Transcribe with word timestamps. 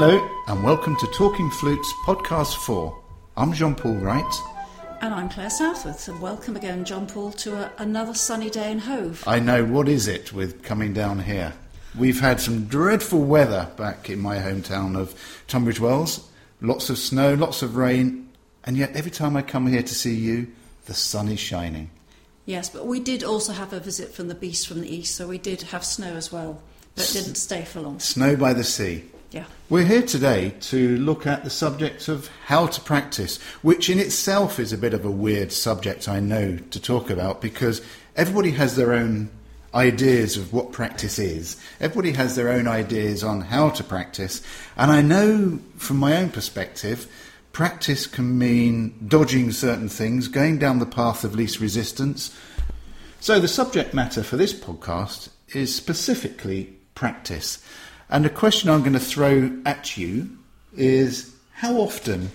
Hello, 0.00 0.30
and 0.46 0.62
welcome 0.62 0.94
to 0.94 1.08
Talking 1.08 1.50
Flutes 1.50 1.92
Podcast 2.04 2.54
4. 2.58 2.96
I'm 3.36 3.52
Jean 3.52 3.74
Paul 3.74 3.96
Wright. 3.96 4.34
And 5.00 5.12
I'm 5.12 5.28
Clare 5.28 5.50
Southworth, 5.50 6.06
and 6.06 6.20
welcome 6.20 6.54
again, 6.54 6.84
John 6.84 7.08
Paul, 7.08 7.32
to 7.32 7.56
a, 7.56 7.72
another 7.78 8.14
sunny 8.14 8.48
day 8.48 8.70
in 8.70 8.78
Hove. 8.78 9.24
I 9.26 9.40
know, 9.40 9.64
what 9.64 9.88
is 9.88 10.06
it 10.06 10.32
with 10.32 10.62
coming 10.62 10.92
down 10.92 11.18
here? 11.18 11.52
We've 11.98 12.20
had 12.20 12.40
some 12.40 12.66
dreadful 12.66 13.24
weather 13.24 13.72
back 13.76 14.08
in 14.08 14.20
my 14.20 14.36
hometown 14.36 14.96
of 14.96 15.16
Tunbridge 15.48 15.80
Wells. 15.80 16.30
Lots 16.60 16.90
of 16.90 16.98
snow, 16.98 17.34
lots 17.34 17.62
of 17.62 17.74
rain, 17.74 18.28
and 18.62 18.76
yet 18.76 18.94
every 18.94 19.10
time 19.10 19.36
I 19.36 19.42
come 19.42 19.66
here 19.66 19.82
to 19.82 19.94
see 19.96 20.14
you, 20.14 20.46
the 20.86 20.94
sun 20.94 21.26
is 21.26 21.40
shining. 21.40 21.90
Yes, 22.46 22.70
but 22.70 22.86
we 22.86 23.00
did 23.00 23.24
also 23.24 23.52
have 23.52 23.72
a 23.72 23.80
visit 23.80 24.14
from 24.14 24.28
the 24.28 24.36
beast 24.36 24.68
from 24.68 24.80
the 24.80 24.94
east, 24.94 25.16
so 25.16 25.26
we 25.26 25.38
did 25.38 25.62
have 25.62 25.84
snow 25.84 26.14
as 26.14 26.30
well, 26.30 26.62
but 26.94 27.10
it 27.10 27.14
didn't 27.14 27.34
stay 27.34 27.64
for 27.64 27.80
long. 27.80 27.98
Snow 27.98 28.36
by 28.36 28.52
the 28.52 28.62
sea. 28.62 29.02
Yeah. 29.30 29.44
We're 29.68 29.84
here 29.84 30.02
today 30.02 30.54
to 30.60 30.96
look 30.96 31.26
at 31.26 31.44
the 31.44 31.50
subject 31.50 32.08
of 32.08 32.30
how 32.46 32.66
to 32.66 32.80
practice, 32.80 33.38
which 33.60 33.90
in 33.90 33.98
itself 33.98 34.58
is 34.58 34.72
a 34.72 34.78
bit 34.78 34.94
of 34.94 35.04
a 35.04 35.10
weird 35.10 35.52
subject, 35.52 36.08
I 36.08 36.18
know, 36.18 36.56
to 36.56 36.80
talk 36.80 37.10
about 37.10 37.42
because 37.42 37.82
everybody 38.16 38.52
has 38.52 38.74
their 38.74 38.94
own 38.94 39.28
ideas 39.74 40.38
of 40.38 40.54
what 40.54 40.72
practice 40.72 41.18
is. 41.18 41.60
Everybody 41.78 42.12
has 42.12 42.36
their 42.36 42.48
own 42.48 42.66
ideas 42.66 43.22
on 43.22 43.42
how 43.42 43.68
to 43.70 43.84
practice. 43.84 44.40
And 44.78 44.90
I 44.90 45.02
know 45.02 45.58
from 45.76 45.98
my 45.98 46.16
own 46.16 46.30
perspective, 46.30 47.06
practice 47.52 48.06
can 48.06 48.38
mean 48.38 48.94
dodging 49.08 49.52
certain 49.52 49.90
things, 49.90 50.28
going 50.28 50.58
down 50.58 50.78
the 50.78 50.86
path 50.86 51.22
of 51.22 51.34
least 51.34 51.60
resistance. 51.60 52.34
So 53.20 53.40
the 53.40 53.48
subject 53.48 53.92
matter 53.92 54.22
for 54.22 54.38
this 54.38 54.54
podcast 54.54 55.28
is 55.48 55.74
specifically 55.74 56.76
practice. 56.94 57.62
And 58.10 58.24
a 58.24 58.30
question 58.30 58.70
I'm 58.70 58.80
going 58.80 58.92
to 58.94 59.00
throw 59.00 59.50
at 59.66 59.96
you 59.96 60.38
is 60.76 61.34
how 61.52 61.76
often 61.76 62.30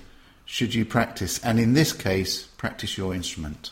should 0.46 0.76
you 0.76 0.86
practice? 0.86 1.40
And 1.44 1.60
in 1.60 1.74
this 1.74 1.94
case, 1.94 2.44
practice 2.58 2.98
your 2.98 3.16
instrument. 3.16 3.72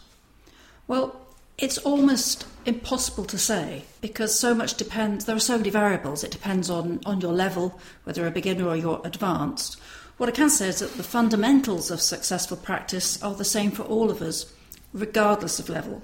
Well, 0.87 1.15
it's 1.57 1.77
almost 1.79 2.47
impossible 2.65 3.25
to 3.25 3.37
say 3.37 3.83
because 4.01 4.37
so 4.37 4.55
much 4.55 4.75
depends. 4.75 5.25
There 5.25 5.35
are 5.35 5.39
so 5.39 5.57
many 5.57 5.69
variables. 5.69 6.23
It 6.23 6.31
depends 6.31 6.69
on, 6.69 6.99
on 7.05 7.21
your 7.21 7.33
level, 7.33 7.79
whether 8.03 8.21
you're 8.21 8.29
a 8.29 8.31
beginner 8.31 8.67
or 8.67 8.75
you're 8.75 9.01
advanced. 9.03 9.79
What 10.17 10.27
I 10.29 10.31
can 10.31 10.49
say 10.49 10.69
is 10.69 10.79
that 10.79 10.93
the 10.93 11.03
fundamentals 11.03 11.91
of 11.91 12.01
successful 12.01 12.57
practice 12.57 13.21
are 13.21 13.35
the 13.35 13.45
same 13.45 13.71
for 13.71 13.83
all 13.83 14.09
of 14.09 14.21
us, 14.21 14.51
regardless 14.93 15.59
of 15.59 15.69
level. 15.69 16.01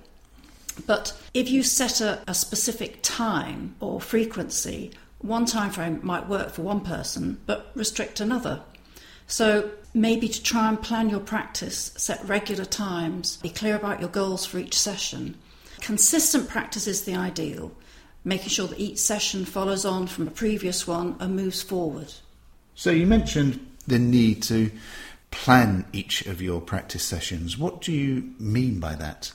But 0.86 1.20
if 1.34 1.50
you 1.50 1.64
set 1.64 2.02
a, 2.02 2.22
a 2.28 2.36
specific 2.36 3.00
time 3.02 3.76
or 3.80 4.00
frequency 4.00 4.92
one 5.20 5.46
time 5.46 5.72
frame 5.72 6.00
might 6.04 6.28
work 6.28 6.52
for 6.52 6.62
one 6.62 6.82
person 6.82 7.40
but 7.46 7.72
restrict 7.76 8.20
another. 8.20 8.62
So 9.28 9.72
maybe 9.94 10.30
to 10.30 10.42
try 10.42 10.70
and 10.70 10.82
plan 10.82 11.10
your 11.10 11.20
practice, 11.20 11.92
set 11.98 12.24
regular 12.26 12.66
times, 12.66 13.38
be 13.38 13.50
clear 13.50 13.76
about 13.76 14.00
your 14.00 14.10
goals 14.10 14.46
for 14.46 14.58
each 14.58 14.78
session. 14.78 15.36
Consistent 15.82 16.48
practice 16.48 16.88
is 16.88 17.04
the 17.04 17.16
ideal, 17.16 17.72
making 18.24 18.50
sure 18.50 18.68
that 18.68 18.80
each 18.80 19.00
session 19.00 19.44
follows 19.44 19.86
on 19.86 20.08
from 20.08 20.28
a 20.28 20.32
previous 20.32 20.88
one 20.88 21.16
and 21.20 21.36
moves 21.36 21.62
forward. 21.62 22.14
So 22.76 22.92
you 22.92 23.06
mentioned 23.06 23.66
the 23.86 24.00
need 24.00 24.44
to 24.44 24.72
plan 25.30 25.86
each 25.92 26.26
of 26.26 26.42
your 26.42 26.62
practice 26.62 27.04
sessions. 27.04 27.58
What 27.58 27.82
do 27.82 27.92
you 27.92 28.34
mean 28.40 28.80
by 28.80 28.96
that? 28.96 29.32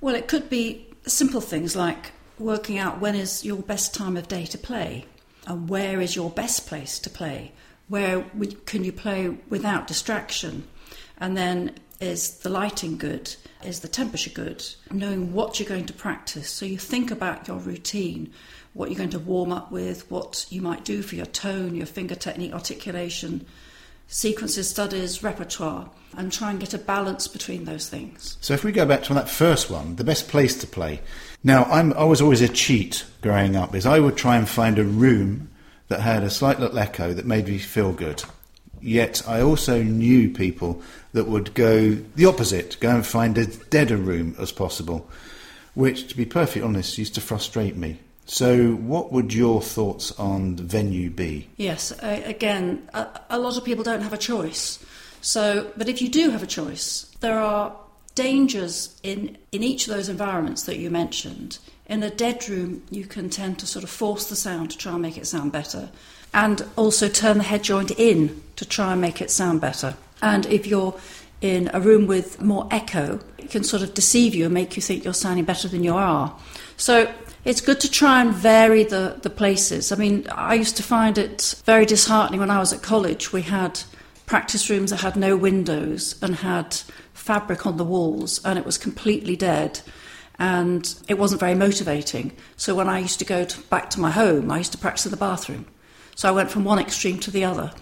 Well, 0.00 0.14
it 0.14 0.28
could 0.28 0.48
be 0.48 0.86
simple 1.06 1.40
things 1.40 1.76
like 1.76 2.12
working 2.38 2.78
out 2.78 3.00
when 3.00 3.14
is 3.14 3.44
your 3.44 3.58
best 3.58 3.94
time 3.94 4.16
of 4.16 4.28
day 4.28 4.46
to 4.46 4.58
play 4.58 5.04
and 5.46 5.68
where 5.68 6.00
is 6.00 6.16
your 6.16 6.30
best 6.30 6.66
place 6.66 6.98
to 7.00 7.10
play? 7.10 7.52
Where 7.88 8.24
can 8.64 8.84
you 8.84 8.92
play 8.92 9.28
without 9.48 9.86
distraction? 9.86 10.66
And 11.18 11.36
then 11.36 11.74
is 12.00 12.38
the 12.38 12.48
lighting 12.48 12.98
good? 12.98 13.34
Is 13.64 13.80
the 13.80 13.88
temperature 13.88 14.30
good? 14.30 14.64
Knowing 14.90 15.32
what 15.32 15.58
you're 15.58 15.68
going 15.68 15.86
to 15.86 15.92
practice. 15.92 16.50
So 16.50 16.66
you 16.66 16.78
think 16.78 17.10
about 17.10 17.48
your 17.48 17.58
routine, 17.58 18.32
what 18.74 18.90
you're 18.90 18.98
going 18.98 19.10
to 19.10 19.18
warm 19.18 19.52
up 19.52 19.72
with, 19.72 20.10
what 20.10 20.46
you 20.50 20.60
might 20.60 20.84
do 20.84 21.02
for 21.02 21.14
your 21.14 21.26
tone, 21.26 21.74
your 21.74 21.86
finger 21.86 22.14
technique, 22.14 22.52
articulation, 22.52 23.46
sequences, 24.08 24.68
studies, 24.68 25.22
repertoire, 25.22 25.90
and 26.16 26.32
try 26.32 26.50
and 26.50 26.60
get 26.60 26.74
a 26.74 26.78
balance 26.78 27.28
between 27.28 27.64
those 27.64 27.88
things. 27.88 28.38
So 28.40 28.54
if 28.54 28.64
we 28.64 28.72
go 28.72 28.86
back 28.86 29.02
to 29.04 29.14
that 29.14 29.28
first 29.28 29.70
one, 29.70 29.96
the 29.96 30.04
best 30.04 30.28
place 30.28 30.56
to 30.60 30.66
play. 30.66 31.00
Now, 31.44 31.64
I'm, 31.64 31.92
I 31.94 32.04
was 32.04 32.20
always 32.20 32.40
a 32.40 32.48
cheat 32.48 33.04
growing 33.20 33.56
up, 33.56 33.74
is 33.74 33.86
I 33.86 34.00
would 34.00 34.16
try 34.16 34.36
and 34.36 34.48
find 34.48 34.78
a 34.78 34.84
room 34.84 35.50
that 35.88 36.00
had 36.00 36.22
a 36.22 36.30
slight 36.30 36.58
little 36.58 36.78
echo 36.78 37.12
that 37.12 37.26
made 37.26 37.46
me 37.48 37.58
feel 37.58 37.92
good. 37.92 38.24
Yet 38.80 39.22
I 39.26 39.40
also 39.40 39.82
knew 39.82 40.30
people 40.30 40.82
that 41.12 41.26
would 41.26 41.54
go 41.54 41.94
the 41.94 42.26
opposite, 42.26 42.78
go 42.80 42.90
and 42.90 43.06
find 43.06 43.36
as 43.38 43.56
dead 43.56 43.90
a 43.90 43.96
room 43.96 44.36
as 44.38 44.52
possible, 44.52 45.08
which, 45.74 46.08
to 46.08 46.16
be 46.16 46.24
perfectly 46.24 46.62
honest, 46.62 46.98
used 46.98 47.14
to 47.14 47.20
frustrate 47.20 47.76
me. 47.76 47.98
So, 48.26 48.72
what 48.72 49.12
would 49.12 49.32
your 49.32 49.62
thoughts 49.62 50.10
on 50.18 50.56
the 50.56 50.64
venue 50.64 51.10
be? 51.10 51.48
Yes, 51.56 51.92
uh, 51.92 52.22
again, 52.24 52.88
a, 52.92 53.20
a 53.30 53.38
lot 53.38 53.56
of 53.56 53.64
people 53.64 53.84
don't 53.84 54.02
have 54.02 54.12
a 54.12 54.18
choice. 54.18 54.84
So, 55.20 55.70
but 55.76 55.88
if 55.88 56.02
you 56.02 56.08
do 56.08 56.30
have 56.30 56.42
a 56.42 56.46
choice, 56.46 57.06
there 57.20 57.38
are 57.38 57.76
dangers 58.16 58.98
in, 59.04 59.38
in 59.52 59.62
each 59.62 59.86
of 59.86 59.94
those 59.94 60.08
environments 60.08 60.64
that 60.64 60.78
you 60.78 60.90
mentioned. 60.90 61.58
In 61.86 62.02
a 62.02 62.10
dead 62.10 62.48
room, 62.48 62.82
you 62.90 63.04
can 63.04 63.30
tend 63.30 63.60
to 63.60 63.66
sort 63.66 63.84
of 63.84 63.90
force 63.90 64.28
the 64.28 64.34
sound 64.34 64.72
to 64.72 64.78
try 64.78 64.92
and 64.92 65.02
make 65.02 65.16
it 65.16 65.28
sound 65.28 65.52
better, 65.52 65.90
and 66.34 66.66
also 66.74 67.08
turn 67.08 67.38
the 67.38 67.44
head 67.44 67.62
joint 67.62 67.92
in 67.92 68.42
to 68.56 68.64
try 68.64 68.90
and 68.92 69.00
make 69.00 69.22
it 69.22 69.30
sound 69.30 69.60
better. 69.60 69.96
And 70.20 70.46
if 70.46 70.66
you're 70.66 70.98
in 71.40 71.70
a 71.72 71.80
room 71.80 72.08
with 72.08 72.40
more 72.40 72.66
echo, 72.72 73.20
it 73.38 73.50
can 73.50 73.62
sort 73.62 73.82
of 73.82 73.94
deceive 73.94 74.34
you 74.34 74.46
and 74.46 74.54
make 74.54 74.74
you 74.74 74.82
think 74.82 75.04
you're 75.04 75.14
sounding 75.14 75.44
better 75.44 75.68
than 75.68 75.84
you 75.84 75.94
are. 75.94 76.36
So 76.76 77.12
it's 77.46 77.60
good 77.60 77.78
to 77.78 77.90
try 77.90 78.20
and 78.20 78.34
vary 78.34 78.82
the, 78.82 79.18
the 79.22 79.30
places. 79.30 79.92
I 79.92 79.96
mean, 79.96 80.26
I 80.32 80.54
used 80.54 80.76
to 80.78 80.82
find 80.82 81.16
it 81.16 81.54
very 81.64 81.86
disheartening 81.86 82.40
when 82.40 82.50
I 82.50 82.58
was 82.58 82.72
at 82.72 82.82
college. 82.82 83.32
We 83.32 83.42
had 83.42 83.80
practice 84.26 84.68
rooms 84.68 84.90
that 84.90 85.02
had 85.02 85.14
no 85.14 85.36
windows 85.36 86.20
and 86.20 86.34
had 86.34 86.74
fabric 87.14 87.64
on 87.64 87.76
the 87.76 87.84
walls, 87.84 88.44
and 88.44 88.58
it 88.58 88.66
was 88.66 88.76
completely 88.76 89.36
dead. 89.36 89.80
And 90.40 90.92
it 91.08 91.18
wasn't 91.18 91.40
very 91.40 91.54
motivating. 91.54 92.32
So 92.56 92.74
when 92.74 92.88
I 92.88 92.98
used 92.98 93.20
to 93.20 93.24
go 93.24 93.44
to, 93.44 93.60
back 93.68 93.90
to 93.90 94.00
my 94.00 94.10
home, 94.10 94.50
I 94.50 94.58
used 94.58 94.72
to 94.72 94.78
practice 94.78 95.06
in 95.06 95.12
the 95.12 95.16
bathroom. 95.16 95.66
So 96.16 96.28
I 96.28 96.32
went 96.32 96.50
from 96.50 96.64
one 96.64 96.80
extreme 96.80 97.20
to 97.20 97.30
the 97.30 97.44
other. 97.44 97.72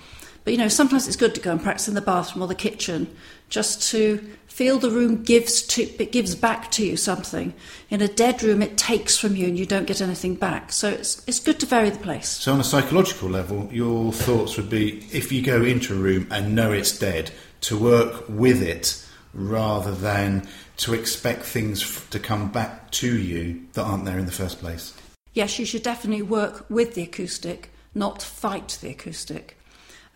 But 0.45 0.53
you 0.53 0.59
know, 0.59 0.69
sometimes 0.69 1.09
it's 1.09 1.17
good 1.17 1.35
to 1.35 1.41
go 1.41 1.53
and 1.53 1.63
practice 1.63 1.89
in 1.89 1.95
the 1.95 2.03
bathroom 2.03 2.43
or 2.43 2.49
the 2.49 2.55
kitchen 2.55 3.15
just 3.49 3.91
to 3.91 4.19
feel 4.47 4.79
the 4.79 4.91
room 4.91 5.23
gives 5.23 5.63
to 5.63 5.83
it 5.83 6.13
gives 6.13 6.35
back 6.35 6.71
to 6.73 6.87
you 6.87 6.97
something. 6.97 7.55
In 7.89 8.03
a 8.03 8.09
dead 8.09 8.43
room 8.43 8.63
it 8.63 8.77
takes 8.77 9.19
from 9.19 9.37
you 9.37 9.47
and 9.47 9.59
you 9.59 9.65
don't 9.65 9.87
get 9.87 10.01
anything 10.01 10.35
back. 10.35 10.71
So 10.71 10.91
it's 10.91 11.27
it's 11.27 11.41
good 11.41 11.59
to 11.61 11.67
vary 11.67 11.91
the 11.91 11.99
place. 11.99 12.29
So 12.29 12.53
on 12.53 12.61
a 12.61 12.65
psychological 12.65 13.31
level, 13.31 13.69
your 13.73 14.13
thoughts 14.13 14.57
would 14.57 14.69
be 14.69 14.99
if 15.13 15.33
you 15.33 15.43
go 15.43 15.63
into 15.63 15.95
a 15.95 15.97
room 15.97 16.29
and 16.31 16.55
know 16.55 16.73
it's 16.73 16.97
dead, 16.99 17.31
to 17.63 17.79
work 17.79 18.25
with 18.29 18.63
it 18.63 19.03
rather 19.33 19.93
than 19.93 20.47
to 20.77 20.95
expect 20.95 21.43
things 21.43 22.07
to 22.11 22.19
come 22.19 22.51
back 22.51 22.91
to 22.91 23.19
you 23.19 23.65
that 23.73 23.83
aren't 23.83 24.05
there 24.05 24.19
in 24.19 24.27
the 24.27 24.33
first 24.33 24.59
place. 24.59 24.95
Yes, 25.33 25.59
you 25.59 25.65
should 25.65 25.83
definitely 25.83 26.23
work 26.23 26.67
with 26.69 26.95
the 26.95 27.03
acoustic, 27.03 27.71
not 27.95 28.23
fight 28.23 28.79
the 28.81 28.91
acoustic. 28.91 29.59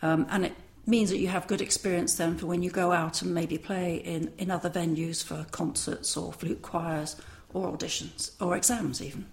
Um, 0.03 0.27
and 0.31 0.45
it 0.45 0.55
means 0.87 1.11
that 1.11 1.19
you 1.19 1.29
have 1.29 1.47
good 1.47 1.61
experience 1.61 2.15
then 2.15 2.37
for 2.37 2.47
when 2.47 2.63
you 2.63 2.71
go 2.71 2.93
out 2.93 3.23
and 3.23 3.35
maybe 3.35 3.59
play 3.59 3.97
in, 3.97 4.33
in 4.39 4.51
other 4.51 4.71
venues 4.71 5.23
for 5.23 5.47
concerts 5.51 6.17
or 6.17 6.33
flute 6.33 6.63
choirs 6.63 7.17
or 7.53 7.71
auditions 7.71 8.31
or 8.41 8.57
exams 8.57 9.03
even. 9.03 9.27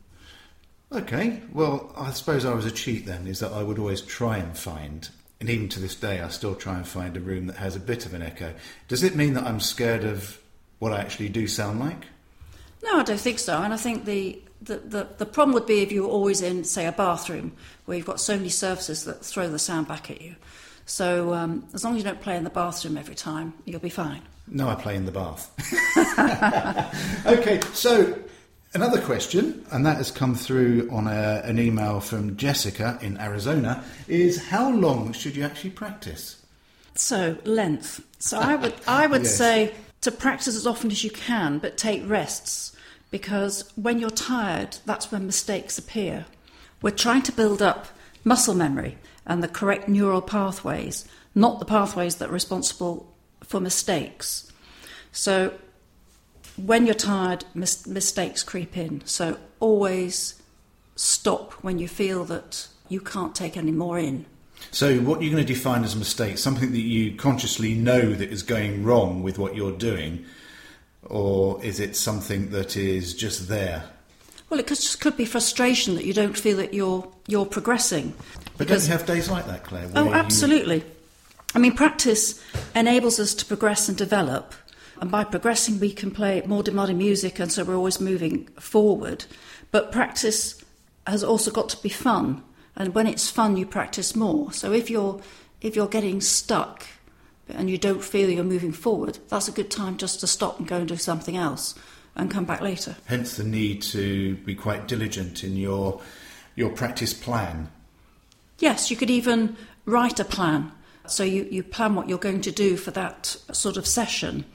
Okay, 0.92 1.42
well, 1.52 1.94
I 1.98 2.12
suppose 2.12 2.46
I 2.46 2.54
was 2.54 2.66
a 2.66 2.72
cheat 2.72 3.06
then, 3.06 3.28
is 3.28 3.40
that 3.40 3.52
I 3.52 3.64
would 3.64 3.80
always 3.80 4.02
try 4.02 4.38
and 4.38 4.58
find 4.58 5.10
and 5.40 5.50
even 5.50 5.70
to 5.70 5.80
this 5.80 5.96
day, 5.96 6.22
I 6.22 6.30
still 6.30 6.56
try 6.56 6.76
and 6.76 6.88
find 6.88 7.16
a 7.18 7.20
room 7.20 7.48
that 7.48 7.58
has 7.58 7.76
a 7.76 7.80
bit 7.80 8.06
of 8.06 8.14
an 8.14 8.22
echo. 8.22 8.54
Does 8.88 9.04
it 9.04 9.16
mean 9.16 9.34
that 9.34 9.44
I'm 9.44 9.60
scared 9.60 10.04
of 10.04 10.40
what 10.80 10.94
I 10.94 11.00
actually 11.00 11.30
do 11.30 11.48
sound 11.48 11.80
like? 11.80 12.06
No, 12.84 13.00
I 13.00 13.04
don't 13.04 13.20
think 13.20 13.40
so. 13.40 13.62
And 13.62 13.74
I 13.74 13.78
think 13.78 14.06
the, 14.06 14.42
the, 14.66 14.78
the, 14.78 15.08
the 15.18 15.26
problem 15.26 15.54
would 15.54 15.66
be 15.66 15.82
if 15.82 15.92
you 15.92 16.04
were 16.04 16.10
always 16.10 16.42
in, 16.42 16.64
say, 16.64 16.86
a 16.86 16.92
bathroom 16.92 17.54
where 17.86 17.98
you've 17.98 18.06
got 18.06 18.20
so 18.20 18.36
many 18.36 18.50
surfaces 18.50 19.06
that 19.06 19.24
throw 19.24 19.50
the 19.50 19.60
sound 19.60 19.88
back 19.88 20.12
at 20.12 20.22
you. 20.22 20.36
So 20.86 21.34
um, 21.34 21.68
as 21.74 21.84
long 21.84 21.94
as 21.94 22.00
you 22.00 22.04
don't 22.04 22.22
play 22.22 22.38
in 22.38 22.44
the 22.44 22.50
bathroom 22.50 22.98
every 22.98 23.16
time, 23.16 23.54
you'll 23.66 23.80
be 23.80 23.90
fine. 23.90 24.22
No, 24.48 24.70
I 24.70 24.76
play 24.76 24.96
in 24.96 25.06
the 25.06 25.12
bath. 25.12 25.52
okay, 27.26 27.60
so 27.74 28.16
Another 28.76 29.00
question, 29.00 29.66
and 29.72 29.86
that 29.86 29.96
has 29.96 30.12
come 30.12 30.36
through 30.36 30.90
on 30.92 31.08
a, 31.08 31.42
an 31.46 31.60
email 31.60 32.02
from 32.02 32.36
Jessica 32.36 33.00
in 33.02 33.18
Arizona, 33.18 33.82
is 34.10 34.48
how 34.48 34.70
long 34.70 35.14
should 35.14 35.34
you 35.34 35.46
actually 35.46 35.70
practice? 35.70 36.44
So 36.94 37.38
length. 37.46 38.06
So 38.20 38.38
I 38.38 38.56
would 38.56 38.74
I 38.86 39.08
would 39.08 39.22
yes. 39.24 39.38
say 39.38 39.74
to 40.02 40.12
practice 40.12 40.58
as 40.58 40.68
often 40.68 40.92
as 40.92 41.06
you 41.06 41.10
can, 41.10 41.58
but 41.60 41.78
take 41.78 42.04
rests 42.06 42.75
because 43.12 43.72
when 43.76 44.00
you're 44.00 44.10
tired, 44.10 44.78
that's 44.86 45.12
when 45.12 45.26
mistakes 45.26 45.78
appear. 45.78 46.26
We're 46.82 46.92
trying 46.92 47.24
to 47.24 47.32
build 47.32 47.62
up 47.62 47.88
muscle 48.24 48.56
memory, 48.56 48.98
and 49.26 49.42
the 49.42 49.48
correct 49.48 49.88
neural 49.88 50.22
pathways, 50.22 51.08
not 51.34 51.60
the 51.60 51.66
pathways 51.66 52.16
that 52.16 52.30
are 52.30 52.34
responsible 52.34 53.14
for 53.44 53.60
mistakes. 53.60 54.52
So 55.12 55.54
when 56.58 56.86
you're 56.86 56.96
tired, 56.96 57.46
mis- 57.54 57.88
mistakes 57.88 58.44
creep 58.44 58.78
in. 58.78 59.02
So 59.06 59.38
always 59.60 60.42
stop 60.96 61.54
when 61.64 61.80
you 61.80 61.88
feel 61.88 62.24
that 62.26 62.68
you 62.90 63.00
can't 63.00 63.36
take 63.36 63.58
any 63.58 63.72
more 63.72 63.98
in. 64.00 64.26
So, 64.72 65.00
what 65.00 65.22
you're 65.22 65.32
going 65.32 65.46
to 65.46 65.54
define 65.54 65.84
as 65.84 65.94
a 65.94 65.98
mistake, 65.98 66.38
something 66.38 66.72
that 66.72 66.80
you 66.80 67.16
consciously 67.16 67.76
know 67.76 68.14
that 68.14 68.30
is 68.30 68.42
going 68.42 68.84
wrong 68.84 69.22
with 69.22 69.38
what 69.38 69.54
you're 69.56 69.74
doing, 69.74 70.26
or 71.06 71.64
is 71.64 71.80
it 71.80 71.96
something 71.96 72.52
that 72.52 72.76
is 72.78 73.14
just 73.14 73.48
there? 73.48 73.84
Well, 74.50 74.60
it 74.60 74.68
could, 74.68 74.78
just 74.78 75.02
could 75.02 75.18
be 75.18 75.26
frustration 75.26 75.96
that 75.96 76.06
you 76.06 76.14
don't 76.14 76.38
feel 76.38 76.58
that 76.58 76.74
you're 76.74 77.08
you're 77.28 77.46
progressing. 77.46 78.14
But 78.58 78.68
don't 78.68 78.82
you 78.82 78.90
have 78.90 79.06
days 79.06 79.30
like 79.30 79.48
that, 79.48 79.64
Clare? 79.64 79.90
Oh, 79.96 80.06
where 80.06 80.14
you- 80.14 80.20
absolutely. 80.20 80.84
I 81.56 81.60
mean, 81.60 81.74
practice 81.74 82.44
enables 82.76 83.20
us 83.20 83.34
to 83.36 83.46
progress 83.46 83.88
and 83.90 83.98
develop. 83.98 84.54
And 85.02 85.10
by 85.10 85.24
progressing, 85.24 85.80
we 85.80 85.92
can 85.92 86.12
play 86.12 86.42
more 86.46 86.64
demanding 86.64 86.98
music, 86.98 87.40
and 87.40 87.52
so 87.52 87.64
we're 87.64 87.76
always 87.76 88.00
moving 88.00 88.48
forward. 88.60 89.26
But 89.72 89.92
practice 89.92 90.64
has 91.08 91.24
also 91.24 91.52
got 91.52 91.70
to 91.70 91.82
be 91.82 91.90
fun. 91.90 92.44
And 92.76 92.94
when 92.94 93.08
it's 93.08 93.30
fun, 93.30 93.58
you 93.58 93.66
practice 93.66 94.16
more. 94.16 94.52
So 94.52 94.74
if 94.74 94.90
you're, 94.90 95.22
if 95.62 95.76
you're 95.76 95.88
getting 95.88 96.22
stuck 96.22 96.86
and 97.50 97.70
you 97.70 97.78
don't 97.78 98.04
feel 98.04 98.30
you're 98.30 98.44
moving 98.44 98.72
forward, 98.72 99.20
that's 99.30 99.48
a 99.48 99.52
good 99.52 99.70
time 99.70 99.98
just 99.98 100.20
to 100.22 100.28
stop 100.28 100.60
and 100.60 100.68
go 100.68 100.78
and 100.78 100.88
do 100.88 100.98
something 100.98 101.38
else 101.38 101.76
and 102.16 102.32
come 102.32 102.46
back 102.46 102.62
later. 102.62 102.96
Hence 103.06 103.38
the 103.38 103.44
need 103.44 103.82
to 103.84 104.36
be 104.38 104.56
quite 104.56 104.88
diligent 104.88 105.44
in 105.44 105.58
your 105.58 106.02
your 106.56 106.70
practice 106.70 107.14
plan. 107.14 107.70
Yes, 108.60 108.90
you 108.90 108.96
could 108.96 109.10
even 109.10 109.58
write 109.86 110.20
a 110.20 110.26
plan. 110.26 110.72
So 111.08 111.24
you, 111.24 111.48
you 111.52 111.64
plan 111.64 111.96
what 111.96 112.08
you're 112.08 112.18
going 112.18 112.42
to 112.42 112.52
do 112.52 112.78
for 112.78 112.92
that 112.92 113.36
sort 113.52 113.78
of 113.78 113.86
session. 113.86 114.46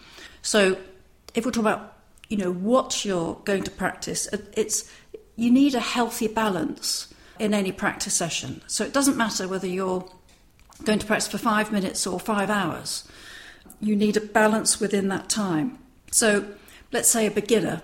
So 0.42 0.78
if 1.34 1.44
we're 1.44 1.52
talking 1.52 1.70
about, 1.70 1.98
you 2.28 2.38
know, 2.38 2.52
what 2.52 3.04
you're 3.04 3.34
going 3.44 3.62
to 3.64 3.70
practice, 3.70 4.26
it's 4.54 4.90
you 5.36 5.50
need 5.50 5.74
a 5.74 5.80
healthy 5.80 6.26
balance 6.26 7.12
in 7.38 7.54
any 7.54 7.72
practice 7.72 8.14
session. 8.14 8.62
So 8.66 8.84
it 8.84 8.92
doesn't 8.92 9.16
matter 9.16 9.46
whether 9.46 9.66
you're 9.66 10.08
going 10.84 10.98
to 10.98 11.06
practice 11.06 11.28
for 11.28 11.38
five 11.38 11.72
minutes 11.72 12.06
or 12.06 12.18
five 12.20 12.50
hours. 12.50 13.04
You 13.80 13.96
need 13.96 14.16
a 14.16 14.20
balance 14.20 14.80
within 14.80 15.08
that 15.08 15.28
time. 15.28 15.78
So 16.10 16.46
let's 16.92 17.08
say 17.08 17.26
a 17.26 17.30
beginner 17.30 17.82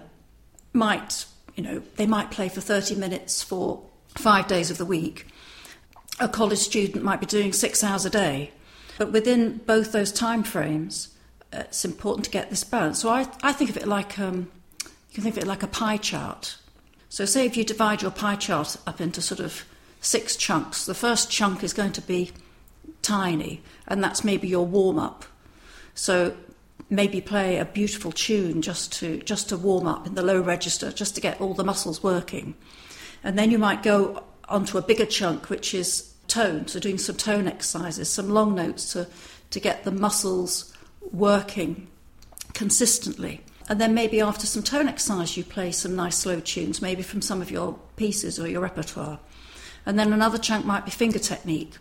might, 0.73 1.25
you 1.55 1.63
know, 1.63 1.83
they 1.97 2.07
might 2.07 2.31
play 2.31 2.49
for 2.49 2.61
30 2.61 2.97
minutes 2.97 3.43
for 3.43 3.83
five 4.17 4.47
days 4.47 4.71
of 4.71 4.79
the 4.79 4.85
week. 4.85 5.27
A 6.21 6.29
college 6.29 6.59
student 6.59 7.05
might 7.05 7.21
be 7.21 7.27
doing 7.27 7.53
six 7.53 7.85
hours 7.85 8.05
a 8.05 8.11
day. 8.11 8.53
But 8.99 9.13
within 9.13 9.59
both 9.59 9.93
those 9.93 10.13
time 10.13 10.43
frames, 10.43 11.15
uh, 11.53 11.59
it's 11.61 11.85
important 11.85 12.25
to 12.25 12.31
get 12.31 12.51
this 12.51 12.65
balance. 12.65 13.01
So 13.01 13.11
I, 13.11 13.27
I 13.43 13.53
think 13.53 13.71
of 13.71 13.77
it 13.77 13.87
like 13.87 14.19
um, 14.19 14.51
you 14.83 15.15
can 15.15 15.23
think 15.23 15.37
of 15.37 15.43
it 15.43 15.47
like 15.47 15.63
a 15.63 15.69
pie 15.69 15.99
chart. 15.99 16.57
So 17.09 17.25
say 17.25 17.47
if 17.47 17.57
you 17.57 17.65
divide 17.65 18.03
your 18.03 18.11
pie 18.11 18.37
chart 18.37 18.77
up 18.87 19.01
into 19.01 19.21
sort 19.21 19.41
of 19.41 19.65
six 20.01 20.37
chunks, 20.37 20.87
the 20.87 20.95
first 20.95 21.31
chunk 21.31 21.63
is 21.63 21.73
going 21.73 21.93
to 21.93 22.01
be 22.01 22.33
tiny, 23.07 23.63
and 23.87 24.03
that's 24.03 24.25
maybe 24.25 24.49
your 24.49 24.67
warm 24.67 24.99
up. 24.99 25.25
So 25.95 26.37
maybe 26.91 27.21
play 27.21 27.59
a 27.59 27.65
beautiful 27.65 28.13
tune 28.13 28.63
just 28.63 28.93
to 28.93 29.19
just 29.23 29.49
to 29.49 29.57
warm 29.57 29.87
up 29.87 30.07
in 30.07 30.15
the 30.15 30.23
low 30.23 30.41
register, 30.41 30.91
just 30.91 31.15
to 31.15 31.21
get 31.21 31.41
all 31.41 31.55
the 31.55 31.65
muscles 31.65 32.03
working. 32.03 32.55
And 33.23 33.39
then 33.39 33.51
you 33.51 33.59
might 33.59 33.83
go 33.83 34.25
onto 34.49 34.79
a 34.79 34.83
bigger 34.83 35.07
chunk, 35.07 35.51
which 35.51 35.75
is 35.75 36.13
tone, 36.29 36.67
so 36.67 36.79
doing 36.79 36.99
some 36.99 37.17
tone 37.17 37.49
exercises, 37.49 38.09
some 38.09 38.31
long 38.31 38.55
notes 38.55 38.93
to, 38.93 39.07
to 39.51 39.61
get 39.61 39.85
the 39.85 39.91
muscles 39.91 40.77
working 41.13 41.89
consistently. 42.53 43.41
And 43.69 43.81
then 43.81 43.95
maybe 43.95 44.21
after 44.21 44.47
some 44.47 44.63
tone 44.63 44.87
exercise, 44.87 45.37
you 45.37 45.43
play 45.43 45.73
some 45.73 45.97
nice 45.97 46.19
slow 46.19 46.39
tunes, 46.41 46.81
maybe 46.81 47.03
from 47.03 47.21
some 47.21 47.43
of 47.43 47.51
your 47.51 47.79
pieces 47.97 48.39
or 48.39 48.49
your 48.49 48.61
repertoire. 48.61 49.19
And 49.85 49.99
then 49.99 50.13
another 50.13 50.39
chunk 50.39 50.65
might 50.65 50.85
be 50.85 50.91
finger 50.91 51.19
technique 51.19 51.75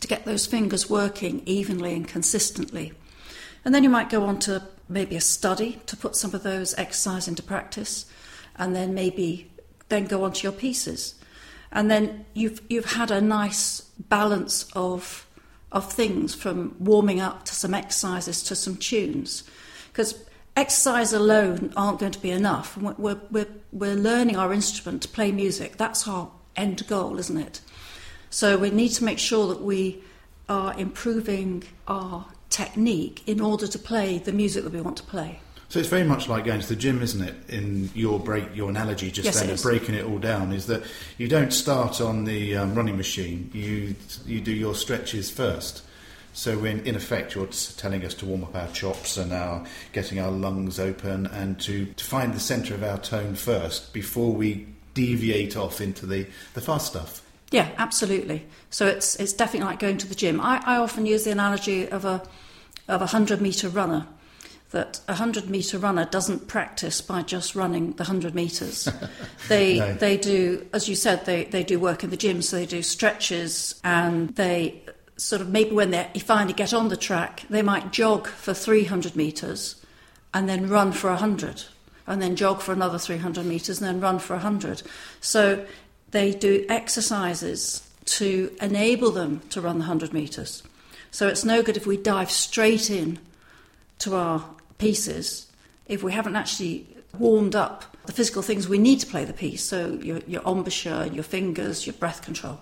to 0.00 0.08
get 0.08 0.24
those 0.24 0.46
fingers 0.46 0.90
working 0.90 1.42
evenly 1.46 1.94
and 1.94 2.08
consistently. 2.08 2.92
And 3.64 3.74
then 3.74 3.84
you 3.84 3.90
might 3.90 4.10
go 4.10 4.24
on 4.24 4.38
to 4.40 4.62
maybe 4.88 5.16
a 5.16 5.20
study 5.20 5.80
to 5.86 5.96
put 5.96 6.16
some 6.16 6.34
of 6.34 6.42
those 6.42 6.74
exercises 6.74 7.28
into 7.28 7.42
practice, 7.42 8.06
and 8.56 8.74
then 8.74 8.94
maybe 8.94 9.50
then 9.88 10.04
go 10.06 10.24
on 10.24 10.32
to 10.32 10.42
your 10.42 10.52
pieces. 10.52 11.14
And 11.70 11.90
then 11.90 12.26
you've 12.34 12.60
you've 12.68 12.92
had 12.92 13.10
a 13.10 13.20
nice 13.20 13.82
balance 14.08 14.68
of 14.74 15.26
of 15.70 15.90
things 15.90 16.34
from 16.34 16.76
warming 16.78 17.20
up 17.20 17.44
to 17.46 17.54
some 17.54 17.74
exercises 17.74 18.42
to 18.44 18.54
some 18.54 18.76
tunes. 18.76 19.44
Because 19.90 20.22
exercise 20.56 21.12
alone 21.12 21.72
aren't 21.76 21.98
going 21.98 22.12
to 22.12 22.18
be 22.20 22.30
enough. 22.30 22.76
We're, 22.76 22.94
we're, 22.98 23.20
we're, 23.30 23.46
we're 23.72 23.94
learning 23.94 24.36
our 24.36 24.52
instrument 24.52 25.02
to 25.02 25.08
play 25.08 25.32
music. 25.32 25.78
That's 25.78 26.06
our 26.06 26.30
end 26.56 26.86
goal, 26.86 27.18
isn't 27.18 27.38
it? 27.38 27.60
So 28.32 28.56
we 28.56 28.70
need 28.70 28.88
to 28.92 29.04
make 29.04 29.18
sure 29.18 29.46
that 29.48 29.60
we 29.60 30.02
are 30.48 30.74
improving 30.78 31.64
our 31.86 32.24
technique 32.48 33.22
in 33.26 33.42
order 33.42 33.66
to 33.66 33.78
play 33.78 34.18
the 34.18 34.32
music 34.32 34.64
that 34.64 34.72
we 34.72 34.80
want 34.80 34.96
to 34.96 35.02
play. 35.02 35.40
So 35.68 35.78
it's 35.78 35.88
very 35.88 36.04
much 36.04 36.28
like 36.28 36.44
going 36.44 36.60
to 36.60 36.68
the 36.68 36.76
gym, 36.76 37.02
isn't 37.02 37.22
it? 37.22 37.34
In 37.48 37.90
your 37.94 38.18
break, 38.18 38.54
your 38.56 38.70
analogy 38.70 39.10
just 39.10 39.26
Yes, 39.26 39.40
then 39.40 39.50
of 39.50 39.62
breaking 39.62 39.94
it 39.94 40.06
all 40.06 40.18
down 40.18 40.50
is 40.52 40.66
that 40.66 40.82
you 41.18 41.28
don't 41.28 41.52
start 41.52 42.00
on 42.00 42.24
the 42.24 42.56
um, 42.56 42.74
running 42.74 42.96
machine. 42.96 43.50
You 43.52 43.94
you 44.26 44.40
do 44.40 44.52
your 44.52 44.74
stretches 44.74 45.30
first. 45.30 45.82
So 46.32 46.58
when 46.58 46.80
in 46.80 46.96
effect 46.96 47.34
you're 47.34 47.48
telling 47.76 48.02
us 48.02 48.14
to 48.14 48.26
warm 48.26 48.44
up 48.44 48.54
our 48.56 48.68
chops 48.68 49.18
and 49.18 49.32
our 49.32 49.66
getting 49.92 50.18
our 50.18 50.30
lungs 50.30 50.80
open 50.80 51.26
and 51.26 51.60
to, 51.60 51.84
to 51.84 52.04
find 52.04 52.32
the 52.32 52.40
centre 52.40 52.74
of 52.74 52.82
our 52.82 52.98
tone 52.98 53.34
first 53.34 53.92
before 53.92 54.32
we 54.32 54.66
deviate 54.94 55.54
off 55.54 55.82
into 55.82 56.06
the, 56.06 56.26
the 56.54 56.62
fast 56.62 56.86
stuff. 56.86 57.22
Yeah, 57.52 57.68
absolutely. 57.78 58.44
So 58.70 58.86
it's 58.86 59.16
it's 59.16 59.32
definitely 59.32 59.68
like 59.68 59.78
going 59.78 59.98
to 59.98 60.08
the 60.08 60.14
gym. 60.14 60.40
I, 60.40 60.62
I 60.64 60.76
often 60.78 61.06
use 61.06 61.24
the 61.24 61.30
analogy 61.32 61.88
of 61.88 62.04
a 62.04 62.22
of 62.88 63.02
a 63.02 63.06
hundred 63.06 63.40
meter 63.40 63.68
runner. 63.68 64.06
That 64.70 65.00
a 65.06 65.14
hundred 65.14 65.50
meter 65.50 65.76
runner 65.78 66.06
doesn't 66.06 66.48
practice 66.48 67.02
by 67.02 67.22
just 67.22 67.54
running 67.54 67.92
the 67.92 68.04
hundred 68.04 68.34
meters. 68.34 68.88
They 69.48 69.78
No. 69.78 69.94
they 69.94 70.16
do, 70.16 70.66
as 70.72 70.88
you 70.88 70.94
said, 70.96 71.26
they, 71.26 71.44
they 71.44 71.62
do 71.62 71.78
work 71.78 72.02
in 72.04 72.10
the 72.10 72.16
gym. 72.16 72.40
So 72.42 72.56
they 72.56 72.66
do 72.66 72.82
stretches 72.82 73.78
and 73.84 74.34
they 74.36 74.82
sort 75.18 75.42
of 75.42 75.50
maybe 75.50 75.72
when 75.72 75.90
they 75.90 76.08
finally 76.24 76.54
get 76.54 76.72
on 76.72 76.88
the 76.88 76.96
track, 76.96 77.42
they 77.50 77.60
might 77.62 77.92
jog 77.92 78.26
for 78.28 78.54
three 78.54 78.84
hundred 78.84 79.14
meters 79.14 79.76
and 80.32 80.48
then 80.48 80.68
run 80.68 80.92
for 80.92 81.10
100 81.10 81.64
and 82.06 82.20
then 82.20 82.34
jog 82.36 82.60
for 82.60 82.72
another 82.72 82.98
300 82.98 83.44
meters 83.46 83.80
and 83.80 83.88
then 83.88 84.00
run 84.00 84.18
for 84.18 84.34
100 84.34 84.82
so 85.20 85.64
they 86.12 86.32
do 86.32 86.64
exercises 86.68 87.86
to 88.04 88.54
enable 88.60 89.10
them 89.10 89.40
to 89.50 89.60
run 89.60 89.76
the 89.76 89.84
100 89.84 90.12
meters. 90.12 90.62
So 91.10 91.28
it's 91.28 91.44
no 91.44 91.62
good 91.62 91.76
if 91.76 91.86
we 91.86 91.96
dive 91.96 92.30
straight 92.30 92.90
in 92.90 93.18
to 93.98 94.16
our 94.16 94.44
pieces 94.78 95.46
if 95.86 96.02
we 96.02 96.12
haven't 96.12 96.36
actually 96.36 96.86
warmed 97.18 97.54
up 97.54 97.96
the 98.06 98.12
physical 98.12 98.42
things 98.42 98.68
we 98.68 98.78
need 98.78 98.98
to 99.00 99.06
play 99.06 99.24
the 99.24 99.32
piece. 99.32 99.62
So 99.62 99.98
your, 100.02 100.18
your 100.26 100.42
embouchure 100.42 101.06
your 101.06 101.22
fingers 101.22 101.86
your 101.86 101.94
breath 101.94 102.22
control 102.22 102.60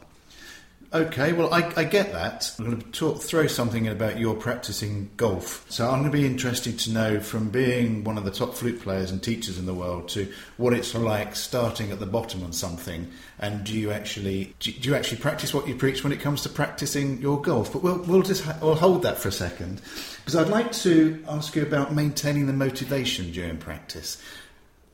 Okay, 0.92 1.32
well, 1.32 1.54
I, 1.54 1.72
I 1.76 1.84
get 1.84 2.12
that. 2.14 2.52
I'm 2.58 2.64
going 2.64 2.80
to 2.80 2.90
talk, 2.90 3.22
throw 3.22 3.46
something 3.46 3.84
in 3.84 3.92
about 3.92 4.18
your 4.18 4.34
practicing 4.34 5.08
golf. 5.16 5.64
So 5.68 5.88
I'm 5.88 6.00
going 6.00 6.10
to 6.10 6.18
be 6.18 6.26
interested 6.26 6.80
to 6.80 6.90
know 6.90 7.20
from 7.20 7.48
being 7.48 8.02
one 8.02 8.18
of 8.18 8.24
the 8.24 8.32
top 8.32 8.54
flute 8.54 8.82
players 8.82 9.12
and 9.12 9.22
teachers 9.22 9.56
in 9.56 9.66
the 9.66 9.74
world 9.74 10.08
to 10.10 10.32
what 10.56 10.72
it's 10.72 10.92
like 10.92 11.36
starting 11.36 11.92
at 11.92 12.00
the 12.00 12.06
bottom 12.06 12.42
on 12.42 12.52
something. 12.52 13.08
And 13.38 13.62
do 13.62 13.72
you 13.72 13.92
actually 13.92 14.56
do 14.58 14.72
you 14.72 14.96
actually 14.96 15.18
practice 15.18 15.54
what 15.54 15.68
you 15.68 15.76
preach 15.76 16.02
when 16.02 16.12
it 16.12 16.18
comes 16.18 16.42
to 16.42 16.48
practicing 16.48 17.22
your 17.22 17.40
golf? 17.40 17.72
But 17.72 17.84
we'll 17.84 17.98
we'll 17.98 18.22
just 18.22 18.42
ha- 18.42 18.58
we'll 18.60 18.74
hold 18.74 19.02
that 19.02 19.16
for 19.16 19.28
a 19.28 19.32
second 19.32 19.80
because 20.16 20.34
I'd 20.34 20.48
like 20.48 20.72
to 20.72 21.24
ask 21.28 21.54
you 21.54 21.62
about 21.62 21.94
maintaining 21.94 22.48
the 22.48 22.52
motivation 22.52 23.30
during 23.30 23.58
practice 23.58 24.20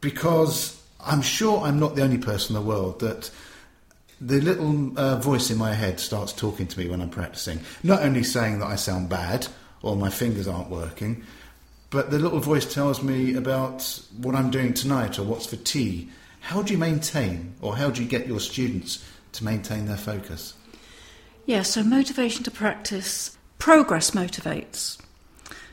because 0.02 0.78
I'm 1.00 1.22
sure 1.22 1.62
I'm 1.62 1.80
not 1.80 1.96
the 1.96 2.02
only 2.02 2.18
person 2.18 2.54
in 2.54 2.62
the 2.62 2.68
world 2.68 3.00
that 3.00 3.30
the 4.20 4.40
little 4.40 4.98
uh, 4.98 5.16
voice 5.16 5.50
in 5.50 5.58
my 5.58 5.74
head 5.74 6.00
starts 6.00 6.32
talking 6.32 6.66
to 6.66 6.78
me 6.78 6.88
when 6.88 7.00
I'm 7.00 7.10
practicing. 7.10 7.60
Not 7.82 8.02
only 8.02 8.22
saying 8.22 8.60
that 8.60 8.66
I 8.66 8.76
sound 8.76 9.08
bad 9.08 9.46
or 9.82 9.96
my 9.96 10.10
fingers 10.10 10.48
aren't 10.48 10.70
working, 10.70 11.24
but 11.90 12.10
the 12.10 12.18
little 12.18 12.40
voice 12.40 12.72
tells 12.72 13.02
me 13.02 13.34
about 13.34 14.00
what 14.16 14.34
I'm 14.34 14.50
doing 14.50 14.74
tonight 14.74 15.18
or 15.18 15.22
what's 15.22 15.46
for 15.46 15.56
tea. 15.56 16.08
How 16.40 16.62
do 16.62 16.72
you 16.72 16.78
maintain 16.78 17.54
or 17.60 17.76
how 17.76 17.90
do 17.90 18.02
you 18.02 18.08
get 18.08 18.26
your 18.26 18.40
students 18.40 19.04
to 19.32 19.44
maintain 19.44 19.86
their 19.86 19.96
focus? 19.96 20.54
Yeah, 21.44 21.62
so 21.62 21.84
motivation 21.84 22.42
to 22.44 22.50
practice, 22.50 23.36
progress 23.58 24.12
motivates. 24.12 24.98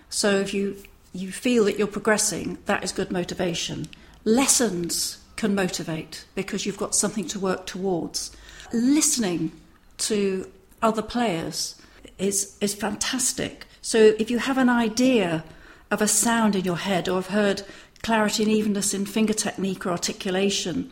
So 0.09 0.39
if 0.39 0.53
you 0.53 0.77
you 1.15 1.31
feel 1.31 1.65
that 1.65 1.77
you're 1.77 1.87
progressing, 1.87 2.57
that 2.65 2.83
is 2.83 2.91
good 2.91 3.11
motivation. 3.11 3.87
Lessons 4.23 5.19
can 5.43 5.53
motivate 5.53 6.23
because 6.35 6.65
you've 6.65 6.77
got 6.77 6.95
something 6.95 7.27
to 7.27 7.37
work 7.37 7.65
towards. 7.65 8.31
Listening 8.71 9.51
to 9.97 10.49
other 10.81 11.01
players 11.01 11.75
is 12.17 12.57
is 12.61 12.73
fantastic. 12.73 13.65
So 13.81 13.97
if 14.23 14.31
you 14.31 14.39
have 14.39 14.57
an 14.57 14.69
idea 14.69 15.43
of 15.91 16.01
a 16.01 16.07
sound 16.07 16.55
in 16.55 16.63
your 16.63 16.81
head, 16.89 17.09
or 17.09 17.15
have 17.15 17.33
heard 17.39 17.59
clarity 18.03 18.43
and 18.43 18.51
evenness 18.51 18.93
in 18.93 19.05
finger 19.05 19.33
technique 19.33 19.85
or 19.85 19.91
articulation, 19.91 20.89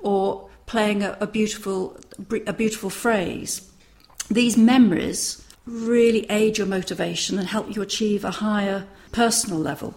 or 0.00 0.50
playing 0.66 1.04
a, 1.04 1.16
a 1.20 1.28
beautiful 1.38 1.96
a 2.52 2.54
beautiful 2.62 2.90
phrase, 2.90 3.52
these 4.28 4.56
memories 4.56 5.46
really 5.64 6.24
aid 6.28 6.58
your 6.58 6.66
motivation 6.66 7.38
and 7.38 7.46
help 7.46 7.66
you 7.74 7.82
achieve 7.82 8.24
a 8.24 8.38
higher 8.46 8.80
personal 9.12 9.60
level. 9.60 9.94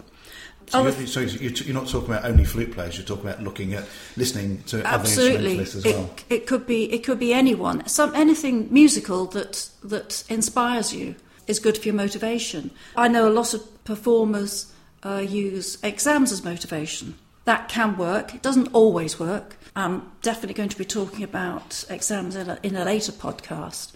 So, 0.68 0.82
you're, 0.82 1.06
so 1.06 1.20
you're, 1.20 1.74
not 1.74 1.86
talking 1.86 2.10
about 2.10 2.24
only 2.24 2.44
flute 2.44 2.72
players. 2.72 2.96
You're 2.96 3.06
talking 3.06 3.26
about 3.28 3.42
looking 3.42 3.74
at 3.74 3.86
listening 4.16 4.62
to 4.64 4.84
Absolutely. 4.84 5.36
other 5.36 5.60
instrumentalists 5.60 5.74
as 5.76 5.84
well. 5.84 6.10
It, 6.28 6.34
it 6.34 6.46
could 6.46 6.66
be 6.66 6.92
it 6.92 7.04
could 7.04 7.20
be 7.20 7.32
anyone. 7.32 7.86
Some 7.86 8.14
anything 8.14 8.68
musical 8.72 9.26
that 9.26 9.68
that 9.84 10.24
inspires 10.28 10.92
you 10.92 11.14
is 11.46 11.58
good 11.60 11.78
for 11.78 11.84
your 11.84 11.94
motivation. 11.94 12.70
I 12.96 13.08
know 13.08 13.28
a 13.28 13.30
lot 13.30 13.54
of 13.54 13.84
performers 13.84 14.72
uh, 15.04 15.24
use 15.26 15.78
exams 15.82 16.32
as 16.32 16.44
motivation. 16.44 17.16
That 17.44 17.68
can 17.68 17.96
work. 17.96 18.34
It 18.34 18.42
doesn't 18.42 18.68
always 18.72 19.20
work. 19.20 19.56
I'm 19.76 20.10
definitely 20.22 20.54
going 20.54 20.70
to 20.70 20.78
be 20.78 20.84
talking 20.84 21.22
about 21.22 21.84
exams 21.88 22.34
in 22.34 22.50
a, 22.50 22.58
in 22.62 22.74
a 22.74 22.84
later 22.84 23.12
podcast. 23.12 23.92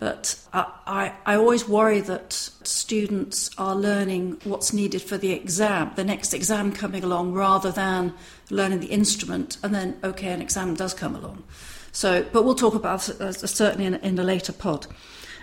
But 0.00 0.34
I, 0.54 0.72
I, 0.86 1.12
I, 1.26 1.36
always 1.36 1.68
worry 1.68 2.00
that 2.00 2.32
students 2.32 3.50
are 3.58 3.76
learning 3.76 4.40
what's 4.44 4.72
needed 4.72 5.02
for 5.02 5.18
the 5.18 5.32
exam, 5.32 5.92
the 5.94 6.04
next 6.04 6.32
exam 6.32 6.72
coming 6.72 7.04
along, 7.04 7.34
rather 7.34 7.70
than 7.70 8.14
learning 8.48 8.80
the 8.80 8.86
instrument 8.86 9.58
and 9.62 9.74
then, 9.74 9.98
okay, 10.02 10.32
an 10.32 10.40
exam 10.40 10.74
does 10.74 10.94
come 10.94 11.14
along. 11.14 11.44
So, 11.92 12.24
but 12.32 12.46
we'll 12.46 12.54
talk 12.54 12.74
about 12.74 13.10
uh, 13.10 13.30
certainly 13.32 13.84
in, 13.84 13.96
in 13.96 14.18
a 14.18 14.24
later 14.24 14.54
pod. 14.54 14.86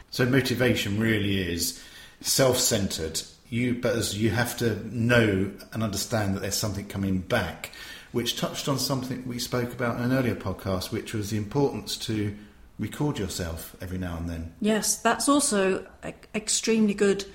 So, 0.09 0.25
motivation 0.25 0.99
really 0.99 1.37
is 1.37 1.79
self 2.21 2.57
centered. 2.57 3.21
You, 3.49 3.75
but 3.75 3.95
as 3.95 4.19
you 4.19 4.31
have 4.31 4.57
to 4.57 4.83
know 4.91 5.51
and 5.71 5.83
understand 5.83 6.35
that 6.35 6.39
there's 6.39 6.57
something 6.57 6.87
coming 6.87 7.19
back, 7.19 7.69
which 8.11 8.37
touched 8.37 8.67
on 8.67 8.79
something 8.79 9.23
we 9.27 9.37
spoke 9.37 9.71
about 9.71 9.97
in 9.97 10.03
an 10.03 10.13
earlier 10.13 10.35
podcast, 10.35 10.91
which 10.91 11.13
was 11.13 11.29
the 11.29 11.37
importance 11.37 11.95
to 11.97 12.35
record 12.79 13.17
yourself 13.17 13.75
every 13.81 13.97
now 13.97 14.17
and 14.17 14.29
then. 14.29 14.53
Yes, 14.61 14.97
that's 14.97 15.27
also 15.27 15.85
extremely 16.35 16.93
good 16.93 17.25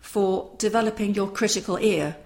for 0.00 0.50
developing 0.58 1.14
your 1.14 1.28
critical 1.28 1.78
ear. 1.78 2.16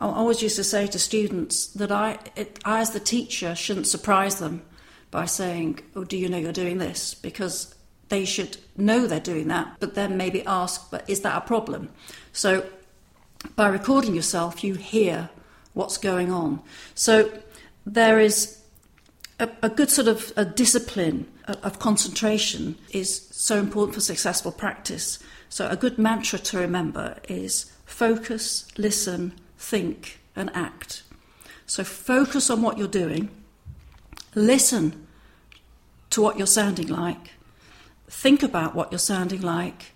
I 0.00 0.06
always 0.06 0.42
used 0.42 0.56
to 0.56 0.64
say 0.64 0.86
to 0.86 0.98
students 0.98 1.66
that 1.68 1.92
I, 1.92 2.18
it, 2.36 2.58
I, 2.64 2.80
as 2.80 2.90
the 2.90 3.00
teacher, 3.00 3.54
shouldn't 3.54 3.86
surprise 3.86 4.38
them 4.38 4.62
by 5.10 5.26
saying, 5.26 5.80
"Oh, 5.94 6.04
do 6.04 6.16
you 6.16 6.28
know 6.28 6.38
you're 6.38 6.52
doing 6.52 6.78
this?" 6.78 7.14
Because 7.14 7.74
they 8.08 8.24
should 8.24 8.56
know 8.76 9.06
they're 9.06 9.20
doing 9.20 9.48
that, 9.48 9.76
but 9.78 9.94
then 9.94 10.16
maybe 10.16 10.44
ask, 10.46 10.90
"But 10.90 11.08
is 11.08 11.20
that 11.20 11.36
a 11.36 11.46
problem?" 11.46 11.90
So, 12.32 12.64
by 13.56 13.68
recording 13.68 14.14
yourself, 14.14 14.64
you 14.64 14.74
hear 14.74 15.28
what's 15.74 15.98
going 15.98 16.32
on. 16.32 16.62
So, 16.94 17.30
there 17.84 18.20
is 18.20 18.59
a, 19.40 19.50
a 19.62 19.68
good 19.68 19.90
sort 19.90 20.06
of 20.06 20.32
a 20.36 20.44
discipline 20.44 21.26
of 21.46 21.78
concentration 21.78 22.76
is 22.92 23.26
so 23.30 23.58
important 23.58 23.94
for 23.94 24.00
successful 24.00 24.52
practice. 24.52 25.18
So, 25.48 25.68
a 25.68 25.76
good 25.76 25.98
mantra 25.98 26.38
to 26.38 26.58
remember 26.58 27.16
is 27.28 27.72
focus, 27.84 28.68
listen, 28.78 29.32
think, 29.58 30.20
and 30.36 30.54
act. 30.54 31.02
So, 31.66 31.82
focus 31.82 32.50
on 32.50 32.62
what 32.62 32.78
you're 32.78 32.86
doing, 32.86 33.30
listen 34.34 35.06
to 36.10 36.22
what 36.22 36.38
you're 36.38 36.46
sounding 36.46 36.86
like, 36.86 37.32
think 38.08 38.42
about 38.42 38.76
what 38.76 38.92
you're 38.92 38.98
sounding 38.98 39.40
like, 39.40 39.92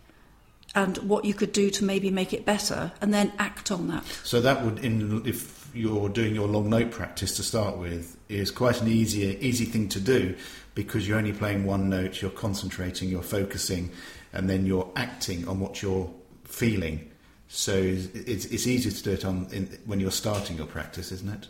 and 0.75 0.99
what 0.99 1.25
you 1.25 1.35
could 1.35 1.53
do 1.53 1.71
to 1.71 1.85
maybe 1.85 2.11
make 2.11 2.33
it 2.33 2.45
better, 2.45 2.91
and 3.01 3.15
then 3.15 3.33
act 3.39 3.71
on 3.71 3.87
that. 3.89 4.05
So, 4.25 4.41
that 4.41 4.65
would, 4.65 4.85
in, 4.85 5.23
if 5.25 5.64
you're 5.75 6.09
doing 6.09 6.35
your 6.35 6.49
long 6.49 6.71
note 6.71 6.91
practice 6.91 7.37
to 7.37 7.43
start 7.43 7.77
with, 7.77 8.17
is 8.29 8.51
quite 8.51 8.81
an 8.81 8.89
easy, 8.89 9.37
easy 9.41 9.65
thing 9.65 9.89
to 9.91 10.01
do 10.01 10.35
because 10.75 11.07
you're 11.07 11.19
only 11.19 11.33
playing 11.33 11.65
one 11.65 11.89
note, 11.89 12.21
you're 12.21 12.31
concentrating, 12.31 13.09
you're 13.09 13.23
focusing, 13.23 13.91
and 14.33 14.51
then 14.51 14.67
you're 14.67 14.91
acting 14.97 15.47
on 15.47 15.61
what 15.61 15.83
you're 15.83 16.11
feeling. 16.45 17.11
So 17.49 17.75
it's, 17.75 18.47
it's 18.47 18.67
easier 18.67 18.91
to 18.91 19.03
do 19.03 19.11
it 19.13 19.25
on 19.25 19.47
in, 19.53 19.67
when 19.85 20.01
you're 20.01 20.11
starting 20.11 20.57
your 20.57 20.67
practice, 20.67 21.13
isn't 21.13 21.29
it? 21.29 21.49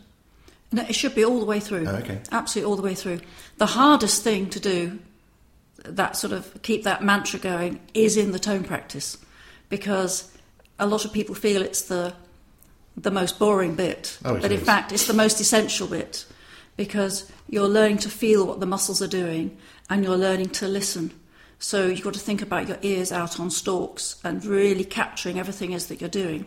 No, 0.71 0.83
it 0.83 0.93
should 0.93 1.15
be 1.15 1.23
all 1.23 1.39
the 1.39 1.45
way 1.45 1.59
through. 1.59 1.87
Oh, 1.87 1.95
okay. 1.95 2.19
Absolutely 2.31 2.69
all 2.69 2.75
the 2.75 2.83
way 2.83 2.95
through. 2.95 3.21
The 3.57 3.65
hardest 3.65 4.23
thing 4.23 4.49
to 4.49 4.59
do, 4.59 4.99
that 5.83 6.17
sort 6.17 6.33
of 6.33 6.61
keep 6.61 6.83
that 6.83 7.03
mantra 7.03 7.39
going, 7.39 7.79
is 7.93 8.17
in 8.17 8.31
the 8.31 8.39
tone 8.39 8.63
practice, 8.63 9.17
because 9.69 10.31
a 10.77 10.85
lot 10.85 11.05
of 11.05 11.13
people 11.13 11.33
feel 11.33 11.61
it's 11.61 11.83
the 11.83 12.13
the 12.97 13.11
most 13.11 13.39
boring 13.39 13.75
bit, 13.75 14.17
oh, 14.23 14.39
but 14.39 14.51
in 14.51 14.59
fact 14.59 14.91
it's 14.91 15.07
the 15.07 15.13
most 15.13 15.39
essential 15.41 15.87
bit 15.87 16.25
because 16.77 17.31
you're 17.49 17.67
learning 17.67 17.97
to 17.99 18.09
feel 18.09 18.45
what 18.45 18.59
the 18.59 18.65
muscles 18.65 19.01
are 19.01 19.07
doing 19.07 19.57
and 19.89 20.03
you're 20.03 20.17
learning 20.17 20.49
to 20.49 20.67
listen. 20.67 21.11
So 21.59 21.87
you've 21.87 22.03
got 22.03 22.13
to 22.13 22.19
think 22.19 22.41
about 22.41 22.67
your 22.67 22.77
ears 22.81 23.11
out 23.11 23.39
on 23.39 23.49
stalks 23.49 24.19
and 24.23 24.43
really 24.43 24.83
capturing 24.83 25.39
everything 25.39 25.71
is 25.71 25.87
that 25.87 26.01
you're 26.01 26.09
doing. 26.09 26.45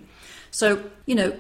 So, 0.51 0.85
you 1.07 1.15
know, 1.15 1.39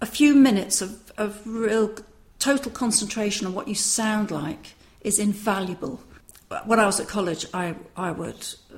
a 0.00 0.06
few 0.06 0.34
minutes 0.34 0.80
of, 0.82 1.12
of 1.16 1.40
real 1.46 1.94
total 2.38 2.70
concentration 2.70 3.46
on 3.46 3.54
what 3.54 3.68
you 3.68 3.74
sound 3.74 4.30
like 4.30 4.74
is 5.00 5.18
invaluable. 5.18 6.00
When 6.64 6.78
I 6.78 6.86
was 6.86 7.00
at 7.00 7.08
college, 7.08 7.46
I, 7.52 7.74
I 7.96 8.12
would 8.12 8.46
uh, 8.72 8.76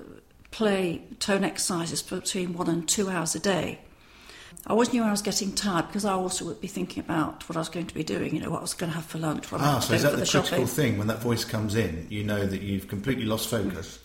play 0.50 1.02
tone 1.18 1.44
exercises 1.44 2.02
between 2.02 2.54
one 2.54 2.68
and 2.68 2.88
two 2.88 3.10
hours 3.10 3.34
a 3.34 3.40
day. 3.40 3.80
I 4.68 4.72
always 4.72 4.92
knew 4.92 5.00
when 5.00 5.08
I 5.08 5.12
was 5.12 5.22
getting 5.22 5.54
tired 5.54 5.86
because 5.86 6.04
I 6.04 6.12
also 6.12 6.44
would 6.44 6.60
be 6.60 6.68
thinking 6.68 7.02
about 7.02 7.48
what 7.48 7.56
I 7.56 7.58
was 7.58 7.70
going 7.70 7.86
to 7.86 7.94
be 7.94 8.04
doing, 8.04 8.34
you 8.34 8.42
know, 8.42 8.50
what 8.50 8.58
I 8.58 8.62
was 8.62 8.74
going 8.74 8.90
to 8.90 8.96
have 8.96 9.06
for 9.06 9.16
lunch. 9.16 9.50
What 9.50 9.62
ah, 9.62 9.78
I 9.78 9.80
so 9.80 9.94
is 9.94 10.02
that 10.02 10.10
the, 10.10 10.16
the 10.18 10.26
critical 10.26 10.48
shopping. 10.50 10.66
thing? 10.66 10.98
When 10.98 11.06
that 11.06 11.20
voice 11.20 11.42
comes 11.42 11.74
in, 11.74 12.06
you 12.10 12.22
know 12.22 12.44
that 12.44 12.60
you've 12.60 12.86
completely 12.86 13.24
lost 13.24 13.48
focus? 13.48 13.98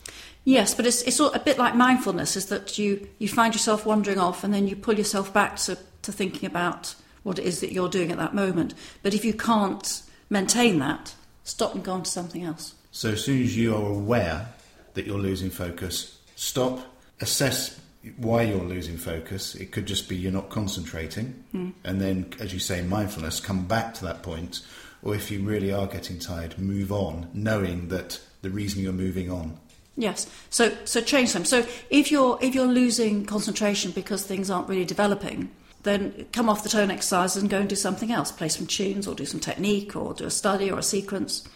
Yes, 0.44 0.74
but 0.74 0.86
it's, 0.86 1.02
it's 1.02 1.20
a 1.20 1.38
bit 1.38 1.58
like 1.58 1.74
mindfulness, 1.74 2.34
is 2.34 2.46
that 2.46 2.78
you, 2.78 3.06
you 3.18 3.28
find 3.28 3.54
yourself 3.54 3.84
wandering 3.84 4.18
off 4.18 4.42
and 4.42 4.54
then 4.54 4.66
you 4.66 4.74
pull 4.74 4.94
yourself 4.94 5.34
back 5.34 5.56
to, 5.56 5.76
to 6.00 6.12
thinking 6.12 6.46
about 6.46 6.94
what 7.24 7.38
it 7.38 7.44
is 7.44 7.60
that 7.60 7.72
you're 7.72 7.90
doing 7.90 8.10
at 8.10 8.16
that 8.16 8.34
moment. 8.34 8.72
But 9.02 9.12
if 9.12 9.22
you 9.22 9.34
can't 9.34 10.02
maintain 10.30 10.78
that, 10.78 11.14
stop 11.42 11.74
and 11.74 11.84
go 11.84 11.92
on 11.92 12.04
to 12.04 12.10
something 12.10 12.42
else. 12.42 12.74
So 12.90 13.10
as 13.10 13.24
soon 13.24 13.42
as 13.42 13.54
you 13.54 13.74
are 13.74 13.90
aware 13.90 14.48
that 14.94 15.06
you're 15.06 15.18
losing 15.18 15.50
focus, 15.50 16.18
stop, 16.36 16.80
assess 17.20 17.80
why 18.16 18.42
you're 18.42 18.58
losing 18.58 18.96
focus. 18.96 19.54
It 19.54 19.72
could 19.72 19.86
just 19.86 20.08
be 20.08 20.16
you're 20.16 20.32
not 20.32 20.50
concentrating. 20.50 21.44
Mm. 21.54 21.72
And 21.84 22.00
then, 22.00 22.32
as 22.40 22.52
you 22.52 22.58
say, 22.58 22.82
mindfulness, 22.82 23.40
come 23.40 23.66
back 23.66 23.94
to 23.94 24.04
that 24.04 24.22
point. 24.22 24.60
Or 25.02 25.14
if 25.14 25.30
you 25.30 25.42
really 25.42 25.72
are 25.72 25.86
getting 25.86 26.18
tired, 26.18 26.58
move 26.58 26.90
on, 26.90 27.28
knowing 27.34 27.88
that 27.88 28.20
the 28.42 28.50
reason 28.50 28.82
you're 28.82 28.92
moving 28.92 29.30
on. 29.30 29.58
Yes. 29.96 30.28
So 30.50 30.76
so 30.84 31.00
change 31.00 31.32
them. 31.32 31.44
So 31.44 31.66
if 31.90 32.10
you're 32.10 32.38
if 32.40 32.54
you're 32.54 32.66
losing 32.66 33.26
concentration 33.26 33.92
because 33.92 34.24
things 34.24 34.50
aren't 34.50 34.68
really 34.68 34.84
developing, 34.84 35.50
then 35.84 36.26
come 36.32 36.48
off 36.48 36.62
the 36.62 36.68
tone 36.68 36.90
exercises 36.90 37.40
and 37.40 37.50
go 37.50 37.60
and 37.60 37.68
do 37.68 37.76
something 37.76 38.10
else. 38.10 38.32
Play 38.32 38.48
some 38.48 38.66
tunes 38.66 39.06
or 39.06 39.14
do 39.14 39.24
some 39.24 39.40
technique 39.40 39.94
or 39.94 40.14
do 40.14 40.24
a 40.24 40.30
study 40.30 40.70
or 40.70 40.78
a 40.78 40.82
sequence. 40.82 41.46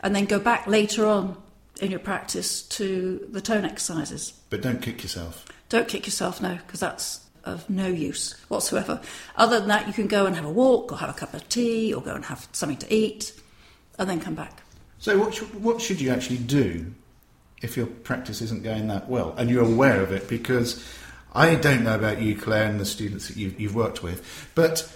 And 0.00 0.14
then 0.14 0.26
go 0.26 0.38
back 0.38 0.66
later 0.66 1.06
on 1.06 1.36
in 1.80 1.90
your 1.90 2.00
practice 2.00 2.62
to 2.62 3.26
the 3.30 3.40
tone 3.40 3.64
exercises. 3.64 4.32
But 4.50 4.60
don't 4.60 4.82
kick 4.82 5.02
yourself. 5.02 5.46
Don't 5.68 5.88
kick 5.88 6.06
yourself, 6.06 6.40
no, 6.40 6.58
because 6.66 6.80
that's 6.80 7.20
of 7.44 7.68
no 7.68 7.86
use 7.86 8.34
whatsoever. 8.48 9.00
Other 9.36 9.58
than 9.58 9.68
that, 9.68 9.86
you 9.86 9.92
can 9.92 10.06
go 10.06 10.26
and 10.26 10.36
have 10.36 10.44
a 10.44 10.50
walk 10.50 10.92
or 10.92 10.98
have 10.98 11.10
a 11.10 11.14
cup 11.14 11.34
of 11.34 11.48
tea 11.48 11.92
or 11.92 12.02
go 12.02 12.14
and 12.14 12.24
have 12.26 12.48
something 12.52 12.78
to 12.78 12.94
eat 12.94 13.32
and 13.98 14.08
then 14.08 14.20
come 14.20 14.34
back. 14.34 14.62
So, 14.98 15.18
what 15.18 15.34
should, 15.34 15.62
what 15.62 15.80
should 15.80 16.00
you 16.00 16.10
actually 16.10 16.38
do 16.38 16.92
if 17.62 17.76
your 17.76 17.86
practice 17.86 18.42
isn't 18.42 18.62
going 18.62 18.88
that 18.88 19.08
well 19.08 19.34
and 19.36 19.48
you're 19.48 19.64
aware 19.64 20.02
of 20.02 20.12
it? 20.12 20.28
Because 20.28 20.84
I 21.32 21.54
don't 21.54 21.84
know 21.84 21.94
about 21.94 22.20
you, 22.20 22.36
Clare, 22.36 22.68
and 22.68 22.80
the 22.80 22.84
students 22.84 23.28
that 23.28 23.36
you've, 23.36 23.60
you've 23.60 23.74
worked 23.74 24.02
with, 24.02 24.50
but 24.54 24.90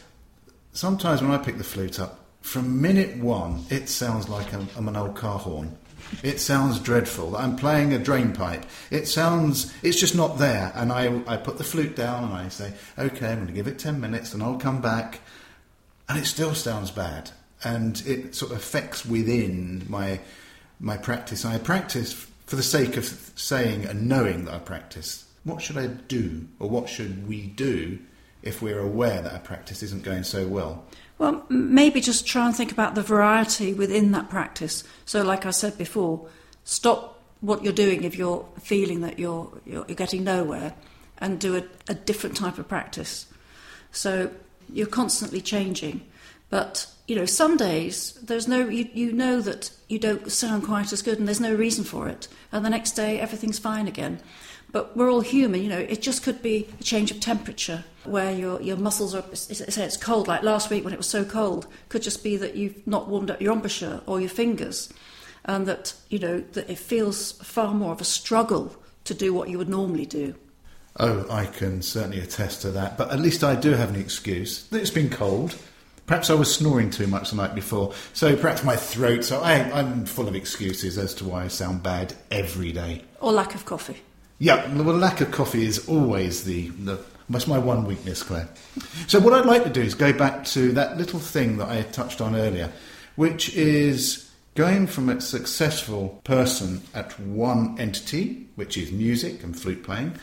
sometimes 0.72 1.22
when 1.22 1.30
I 1.30 1.38
pick 1.38 1.58
the 1.58 1.64
flute 1.64 2.00
up, 2.00 2.18
from 2.40 2.82
minute 2.82 3.16
one, 3.18 3.64
it 3.70 3.88
sounds 3.88 4.28
like 4.28 4.52
I'm, 4.52 4.68
I'm 4.76 4.88
an 4.88 4.96
old 4.96 5.14
car 5.14 5.38
horn. 5.38 5.76
It 6.22 6.40
sounds 6.40 6.78
dreadful. 6.78 7.36
I'm 7.36 7.56
playing 7.56 7.92
a 7.92 7.98
drain 7.98 8.32
pipe. 8.32 8.64
It 8.90 9.08
sounds, 9.08 9.72
it's 9.82 9.98
just 9.98 10.14
not 10.14 10.38
there. 10.38 10.72
And 10.74 10.92
I, 10.92 11.22
I 11.26 11.36
put 11.36 11.58
the 11.58 11.64
flute 11.64 11.96
down 11.96 12.24
and 12.24 12.32
I 12.34 12.48
say, 12.48 12.72
okay, 12.98 13.28
I'm 13.28 13.36
going 13.36 13.46
to 13.48 13.52
give 13.52 13.66
it 13.66 13.78
10 13.78 14.00
minutes 14.00 14.34
and 14.34 14.42
I'll 14.42 14.58
come 14.58 14.80
back. 14.80 15.20
And 16.08 16.18
it 16.18 16.26
still 16.26 16.54
sounds 16.54 16.90
bad. 16.90 17.30
And 17.64 18.02
it 18.06 18.34
sort 18.34 18.52
of 18.52 18.58
affects 18.58 19.06
within 19.06 19.84
my, 19.88 20.20
my 20.78 20.96
practice. 20.96 21.44
I 21.44 21.58
practice 21.58 22.12
for 22.46 22.56
the 22.56 22.62
sake 22.62 22.96
of 22.96 23.04
saying 23.34 23.86
and 23.86 24.08
knowing 24.08 24.44
that 24.44 24.54
I 24.54 24.58
practice. 24.58 25.26
What 25.44 25.62
should 25.62 25.78
I 25.78 25.86
do 25.86 26.46
or 26.58 26.68
what 26.68 26.88
should 26.88 27.26
we 27.26 27.46
do 27.46 27.98
if 28.42 28.60
we're 28.60 28.80
aware 28.80 29.22
that 29.22 29.32
our 29.32 29.40
practice 29.40 29.82
isn't 29.82 30.04
going 30.04 30.24
so 30.24 30.46
well? 30.46 30.84
Well, 31.22 31.46
maybe 31.48 32.00
just 32.00 32.26
try 32.26 32.46
and 32.46 32.56
think 32.56 32.72
about 32.72 32.96
the 32.96 33.00
variety 33.00 33.74
within 33.74 34.10
that 34.10 34.28
practice. 34.28 34.82
So, 35.04 35.22
like 35.22 35.46
I 35.46 35.52
said 35.52 35.78
before, 35.78 36.28
stop 36.64 37.22
what 37.40 37.62
you're 37.62 37.72
doing 37.72 38.02
if 38.02 38.16
you're 38.16 38.44
feeling 38.60 39.02
that 39.02 39.20
you're, 39.20 39.48
you're, 39.64 39.84
you're 39.86 39.94
getting 39.94 40.24
nowhere 40.24 40.74
and 41.18 41.38
do 41.38 41.56
a, 41.56 41.62
a 41.86 41.94
different 41.94 42.36
type 42.36 42.58
of 42.58 42.66
practice. 42.66 43.26
So 43.92 44.32
you're 44.68 44.88
constantly 44.88 45.40
changing. 45.40 46.04
But 46.50 46.88
you 47.06 47.14
know, 47.14 47.26
some 47.26 47.56
days 47.56 48.18
there's 48.20 48.48
no 48.48 48.68
you, 48.68 48.88
you 48.92 49.12
know 49.12 49.40
that 49.42 49.70
you 49.88 50.00
don't 50.00 50.32
sound 50.32 50.64
quite 50.64 50.92
as 50.92 51.02
good 51.02 51.20
and 51.20 51.28
there's 51.28 51.38
no 51.38 51.54
reason 51.54 51.84
for 51.84 52.08
it. 52.08 52.26
And 52.50 52.64
the 52.64 52.70
next 52.70 52.92
day 52.92 53.20
everything's 53.20 53.60
fine 53.60 53.86
again. 53.86 54.20
But 54.72 54.96
we're 54.96 55.10
all 55.10 55.20
human, 55.20 55.62
you 55.62 55.68
know, 55.68 55.78
it 55.78 56.00
just 56.00 56.22
could 56.22 56.42
be 56.42 56.66
a 56.80 56.82
change 56.82 57.10
of 57.10 57.20
temperature 57.20 57.84
where 58.04 58.32
your, 58.32 58.60
your 58.62 58.78
muscles 58.78 59.14
are, 59.14 59.22
say 59.34 59.84
it's 59.84 59.98
cold, 59.98 60.28
like 60.28 60.42
last 60.42 60.70
week 60.70 60.82
when 60.82 60.94
it 60.94 60.96
was 60.96 61.08
so 61.08 61.24
cold, 61.24 61.66
could 61.90 62.02
just 62.02 62.24
be 62.24 62.38
that 62.38 62.56
you've 62.56 62.86
not 62.86 63.06
warmed 63.06 63.30
up 63.30 63.40
your 63.40 63.52
embouchure 63.52 64.00
or 64.06 64.18
your 64.18 64.30
fingers 64.30 64.90
and 65.44 65.66
that, 65.66 65.94
you 66.08 66.18
know, 66.18 66.40
that 66.52 66.70
it 66.70 66.78
feels 66.78 67.32
far 67.32 67.74
more 67.74 67.92
of 67.92 68.00
a 68.00 68.04
struggle 68.04 68.74
to 69.04 69.14
do 69.14 69.34
what 69.34 69.50
you 69.50 69.58
would 69.58 69.68
normally 69.68 70.06
do. 70.06 70.34
Oh, 70.98 71.26
I 71.30 71.46
can 71.46 71.82
certainly 71.82 72.20
attest 72.20 72.62
to 72.62 72.70
that. 72.72 72.96
But 72.96 73.10
at 73.10 73.18
least 73.18 73.42
I 73.42 73.54
do 73.54 73.72
have 73.72 73.90
an 73.90 73.96
excuse. 73.96 74.64
That 74.68 74.80
it's 74.80 74.90
been 74.90 75.10
cold. 75.10 75.56
Perhaps 76.06 76.30
I 76.30 76.34
was 76.34 76.54
snoring 76.54 76.90
too 76.90 77.06
much 77.06 77.30
the 77.30 77.36
night 77.36 77.54
before, 77.54 77.94
so 78.12 78.36
perhaps 78.36 78.64
my 78.64 78.76
throat. 78.76 79.24
So 79.24 79.40
I, 79.40 79.54
I'm 79.72 80.04
full 80.04 80.28
of 80.28 80.34
excuses 80.34 80.98
as 80.98 81.14
to 81.14 81.24
why 81.24 81.44
I 81.44 81.48
sound 81.48 81.82
bad 81.82 82.14
every 82.30 82.72
day. 82.72 83.02
Or 83.20 83.32
lack 83.32 83.54
of 83.54 83.64
coffee. 83.64 84.02
Yeah, 84.42 84.74
well, 84.74 84.96
lack 84.96 85.20
of 85.20 85.30
coffee 85.30 85.64
is 85.64 85.88
always 85.88 86.42
the, 86.42 86.70
the 86.70 86.98
that's 87.30 87.46
my 87.46 87.58
one 87.58 87.84
weakness, 87.84 88.24
Clare. 88.24 88.48
So 89.06 89.20
what 89.20 89.32
I'd 89.32 89.46
like 89.46 89.62
to 89.62 89.70
do 89.70 89.80
is 89.80 89.94
go 89.94 90.12
back 90.12 90.44
to 90.46 90.72
that 90.72 90.98
little 90.98 91.20
thing 91.20 91.58
that 91.58 91.68
I 91.68 91.82
touched 91.82 92.20
on 92.20 92.34
earlier, 92.34 92.72
which 93.14 93.54
is 93.54 94.28
going 94.56 94.88
from 94.88 95.08
a 95.08 95.20
successful 95.20 96.20
person 96.24 96.82
at 96.92 97.20
one 97.20 97.78
entity, 97.78 98.48
which 98.56 98.76
is 98.76 98.90
music 98.90 99.44
and 99.44 99.56
flute 99.56 99.84
playing, 99.84 100.14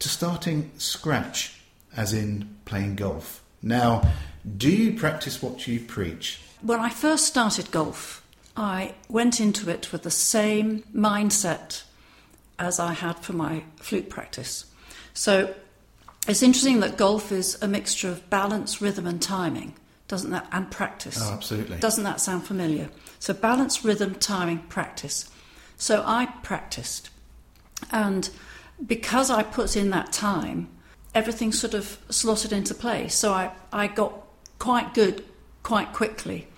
to 0.00 0.08
starting 0.08 0.72
scratch, 0.76 1.60
as 1.96 2.12
in 2.12 2.56
playing 2.64 2.96
golf. 2.96 3.44
Now, 3.62 4.02
do 4.56 4.68
you 4.68 4.98
practice 4.98 5.40
what 5.40 5.68
you 5.68 5.78
preach? 5.78 6.40
When 6.60 6.80
I 6.80 6.90
first 6.90 7.26
started 7.26 7.70
golf, 7.70 8.26
I 8.56 8.96
went 9.08 9.38
into 9.38 9.70
it 9.70 9.92
with 9.92 10.02
the 10.02 10.10
same 10.10 10.82
mindset 10.92 11.84
as 12.58 12.80
I 12.80 12.92
had 12.92 13.18
for 13.20 13.32
my 13.32 13.64
flute 13.76 14.08
practice. 14.10 14.64
So 15.14 15.54
it's 16.26 16.42
interesting 16.42 16.80
that 16.80 16.96
golf 16.96 17.32
is 17.32 17.60
a 17.62 17.68
mixture 17.68 18.08
of 18.08 18.28
balance, 18.30 18.80
rhythm, 18.80 19.06
and 19.06 19.20
timing, 19.20 19.74
doesn't 20.08 20.30
that? 20.30 20.46
And 20.52 20.70
practice. 20.70 21.18
Oh, 21.20 21.32
absolutely. 21.32 21.78
Doesn't 21.78 22.04
that 22.04 22.20
sound 22.20 22.44
familiar? 22.44 22.90
So 23.18 23.34
balance, 23.34 23.84
rhythm, 23.84 24.14
timing, 24.16 24.58
practice. 24.60 25.30
So 25.76 26.02
I 26.06 26.26
practiced, 26.42 27.10
and 27.90 28.28
because 28.84 29.30
I 29.30 29.42
put 29.42 29.76
in 29.76 29.90
that 29.90 30.12
time, 30.12 30.68
everything 31.14 31.52
sort 31.52 31.74
of 31.74 31.98
slotted 32.10 32.52
into 32.52 32.74
place. 32.74 33.14
So 33.14 33.32
I, 33.32 33.52
I 33.72 33.86
got 33.86 34.12
quite 34.58 34.94
good 34.94 35.24
quite 35.62 35.92
quickly. 35.92 36.48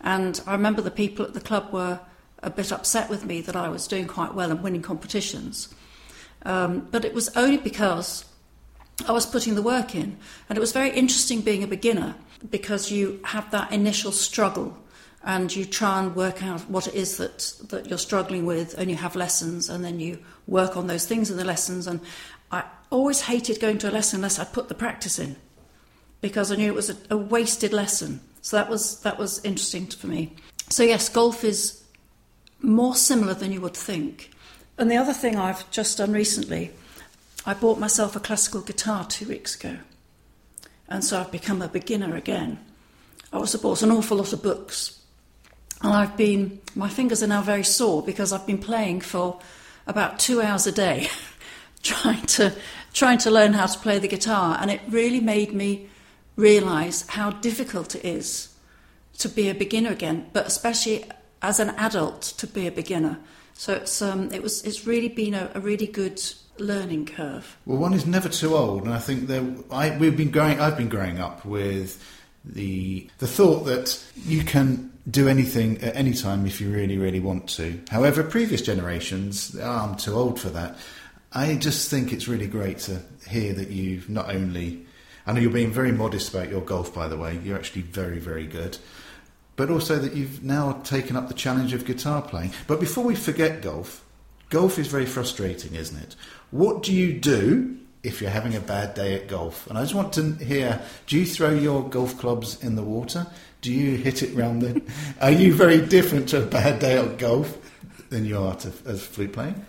And 0.00 0.40
I 0.46 0.52
remember 0.52 0.80
the 0.80 0.90
people 0.90 1.24
at 1.24 1.34
the 1.34 1.40
club 1.40 1.72
were 1.72 2.00
a 2.42 2.50
bit 2.50 2.72
upset 2.72 3.10
with 3.10 3.24
me 3.24 3.40
that 3.42 3.56
I 3.56 3.68
was 3.68 3.86
doing 3.86 4.06
quite 4.06 4.34
well 4.34 4.50
and 4.50 4.62
winning 4.62 4.82
competitions. 4.82 5.74
Um, 6.42 6.88
but 6.90 7.04
it 7.04 7.14
was 7.14 7.34
only 7.36 7.58
because 7.58 8.24
I 9.06 9.12
was 9.12 9.26
putting 9.26 9.54
the 9.54 9.62
work 9.62 9.94
in. 9.94 10.16
And 10.48 10.56
it 10.56 10.60
was 10.60 10.72
very 10.72 10.90
interesting 10.90 11.40
being 11.40 11.62
a 11.62 11.66
beginner 11.66 12.14
because 12.48 12.90
you 12.90 13.20
have 13.24 13.50
that 13.50 13.72
initial 13.72 14.12
struggle 14.12 14.76
and 15.22 15.54
you 15.54 15.66
try 15.66 16.02
and 16.02 16.16
work 16.16 16.42
out 16.42 16.60
what 16.70 16.88
it 16.88 16.94
is 16.94 17.18
that, 17.18 17.52
that 17.68 17.88
you're 17.88 17.98
struggling 17.98 18.46
with 18.46 18.74
and 18.78 18.90
you 18.90 18.96
have 18.96 19.14
lessons 19.14 19.68
and 19.68 19.84
then 19.84 20.00
you 20.00 20.18
work 20.46 20.76
on 20.76 20.86
those 20.86 21.06
things 21.06 21.30
in 21.30 21.36
the 21.36 21.44
lessons. 21.44 21.86
And 21.86 22.00
I 22.50 22.64
always 22.88 23.20
hated 23.22 23.60
going 23.60 23.78
to 23.78 23.90
a 23.90 23.92
lesson 23.92 24.18
unless 24.18 24.38
I 24.38 24.44
put 24.44 24.68
the 24.68 24.74
practice 24.74 25.18
in 25.18 25.36
because 26.22 26.50
I 26.50 26.56
knew 26.56 26.68
it 26.68 26.74
was 26.74 26.90
a, 26.90 26.96
a 27.10 27.16
wasted 27.16 27.72
lesson. 27.72 28.20
So 28.40 28.56
that 28.56 28.70
was, 28.70 29.00
that 29.00 29.18
was 29.18 29.44
interesting 29.44 29.86
for 29.86 30.06
me. 30.06 30.34
So, 30.70 30.82
yes, 30.82 31.08
golf 31.08 31.44
is 31.44 31.79
more 32.62 32.94
similar 32.94 33.34
than 33.34 33.52
you 33.52 33.60
would 33.60 33.76
think. 33.76 34.30
And 34.78 34.90
the 34.90 34.96
other 34.96 35.12
thing 35.12 35.36
I've 35.36 35.70
just 35.70 35.98
done 35.98 36.12
recently, 36.12 36.72
I 37.44 37.54
bought 37.54 37.78
myself 37.78 38.16
a 38.16 38.20
classical 38.20 38.60
guitar 38.60 39.04
two 39.06 39.28
weeks 39.28 39.54
ago. 39.54 39.78
And 40.88 41.04
so 41.04 41.20
I've 41.20 41.30
become 41.30 41.62
a 41.62 41.68
beginner 41.68 42.16
again. 42.16 42.58
I 43.32 43.36
also 43.36 43.58
bought 43.58 43.82
an 43.82 43.92
awful 43.92 44.16
lot 44.16 44.32
of 44.32 44.42
books. 44.42 45.00
And 45.82 45.92
I've 45.92 46.16
been, 46.16 46.60
my 46.74 46.88
fingers 46.88 47.22
are 47.22 47.26
now 47.28 47.42
very 47.42 47.62
sore 47.62 48.02
because 48.02 48.32
I've 48.32 48.46
been 48.46 48.58
playing 48.58 49.00
for 49.00 49.40
about 49.86 50.18
two 50.18 50.42
hours 50.42 50.66
a 50.66 50.72
day, 50.72 51.08
trying 51.82 52.26
to, 52.26 52.52
trying 52.92 53.18
to 53.18 53.30
learn 53.30 53.52
how 53.52 53.66
to 53.66 53.78
play 53.78 53.98
the 53.98 54.08
guitar. 54.08 54.58
And 54.60 54.70
it 54.70 54.80
really 54.88 55.20
made 55.20 55.52
me 55.52 55.88
realise 56.36 57.06
how 57.06 57.30
difficult 57.30 57.94
it 57.94 58.04
is 58.04 58.48
to 59.18 59.28
be 59.28 59.48
a 59.48 59.54
beginner 59.54 59.90
again, 59.90 60.28
but 60.32 60.46
especially 60.46 61.04
as 61.42 61.60
an 61.60 61.70
adult 61.70 62.22
to 62.22 62.46
be 62.46 62.66
a 62.66 62.72
beginner. 62.72 63.18
So 63.54 63.74
it's 63.74 64.00
um, 64.00 64.32
it 64.32 64.42
was 64.42 64.62
it's 64.64 64.86
really 64.86 65.08
been 65.08 65.34
a, 65.34 65.50
a, 65.54 65.60
really 65.60 65.86
good 65.86 66.20
learning 66.58 67.06
curve. 67.06 67.56
Well, 67.66 67.78
one 67.78 67.92
is 67.92 68.06
never 68.06 68.28
too 68.28 68.56
old, 68.56 68.84
and 68.84 68.94
I 68.94 68.98
think 68.98 69.30
I 69.70 69.96
we've 69.98 70.16
been 70.16 70.30
growing 70.30 70.60
I've 70.60 70.76
been 70.76 70.88
growing 70.88 71.18
up 71.18 71.44
with 71.44 72.02
the 72.44 73.08
the 73.18 73.26
thought 73.26 73.64
that 73.64 74.02
you 74.24 74.44
can 74.44 74.92
do 75.10 75.28
anything 75.28 75.82
at 75.82 75.96
any 75.96 76.14
time 76.14 76.46
if 76.46 76.60
you 76.60 76.70
really 76.70 76.96
really 76.96 77.20
want 77.20 77.48
to. 77.50 77.78
However, 77.90 78.22
previous 78.22 78.62
generations, 78.62 79.54
oh, 79.60 79.70
I'm 79.70 79.96
too 79.96 80.14
old 80.14 80.40
for 80.40 80.48
that. 80.50 80.78
I 81.32 81.54
just 81.56 81.90
think 81.90 82.12
it's 82.12 82.26
really 82.26 82.48
great 82.48 82.78
to 82.80 83.02
hear 83.28 83.52
that 83.52 83.68
you've 83.68 84.08
not 84.08 84.34
only 84.34 84.86
I 85.26 85.32
know 85.32 85.40
you're 85.40 85.50
being 85.50 85.70
very 85.70 85.92
modest 85.92 86.34
about 86.34 86.48
your 86.48 86.62
golf, 86.62 86.94
by 86.94 87.08
the 87.08 87.16
way. 87.16 87.38
You're 87.44 87.58
actually 87.58 87.82
very, 87.82 88.18
very 88.18 88.46
good. 88.46 88.78
But 89.60 89.68
also 89.68 89.98
that 89.98 90.14
you've 90.14 90.42
now 90.42 90.80
taken 90.84 91.16
up 91.16 91.28
the 91.28 91.34
challenge 91.34 91.74
of 91.74 91.84
guitar 91.84 92.22
playing. 92.22 92.52
But 92.66 92.80
before 92.80 93.04
we 93.04 93.14
forget 93.14 93.60
golf, 93.60 94.02
golf 94.48 94.78
is 94.78 94.86
very 94.86 95.04
frustrating, 95.04 95.74
isn't 95.74 96.02
it? 96.02 96.16
What 96.50 96.82
do 96.82 96.94
you 96.94 97.12
do 97.12 97.76
if 98.02 98.22
you're 98.22 98.30
having 98.30 98.56
a 98.56 98.60
bad 98.60 98.94
day 98.94 99.14
at 99.14 99.28
golf? 99.28 99.66
And 99.66 99.76
I 99.76 99.82
just 99.82 99.94
want 99.94 100.14
to 100.14 100.32
hear 100.36 100.80
do 101.06 101.18
you 101.18 101.26
throw 101.26 101.50
your 101.50 101.86
golf 101.86 102.16
clubs 102.16 102.64
in 102.64 102.74
the 102.74 102.82
water? 102.82 103.26
Do 103.60 103.70
you 103.70 103.98
hit 103.98 104.22
it 104.22 104.34
round 104.34 104.62
the. 104.62 104.80
are 105.20 105.30
you 105.30 105.52
very 105.52 105.86
different 105.86 106.30
to 106.30 106.42
a 106.42 106.46
bad 106.46 106.78
day 106.78 106.96
at 106.96 107.18
golf 107.18 107.58
than 108.08 108.24
you 108.24 108.38
are 108.38 108.56
to 108.56 108.72
as 108.86 109.04
flute 109.04 109.34
playing? 109.34 109.62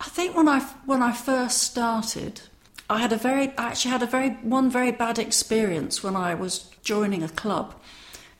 I 0.00 0.08
think 0.08 0.36
when 0.36 0.48
I, 0.48 0.58
when 0.86 1.04
I 1.04 1.12
first 1.12 1.62
started, 1.62 2.40
I 2.88 2.98
had 2.98 3.12
a 3.12 3.16
very, 3.16 3.56
I 3.56 3.68
actually 3.68 3.92
had 3.92 4.02
a 4.02 4.06
very, 4.06 4.30
one 4.42 4.72
very 4.72 4.90
bad 4.90 5.20
experience 5.20 6.02
when 6.02 6.16
I 6.16 6.34
was 6.34 6.68
joining 6.82 7.22
a 7.22 7.28
club. 7.28 7.76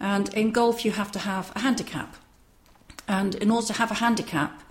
And 0.00 0.32
in 0.34 0.50
golf, 0.50 0.84
you 0.84 0.92
have 0.92 1.12
to 1.12 1.18
have 1.18 1.52
a 1.54 1.60
handicap. 1.60 2.16
And 3.06 3.34
in 3.34 3.50
order 3.50 3.66
to 3.68 3.72
have 3.74 3.90
a 3.90 3.94
handicap, 3.94 4.62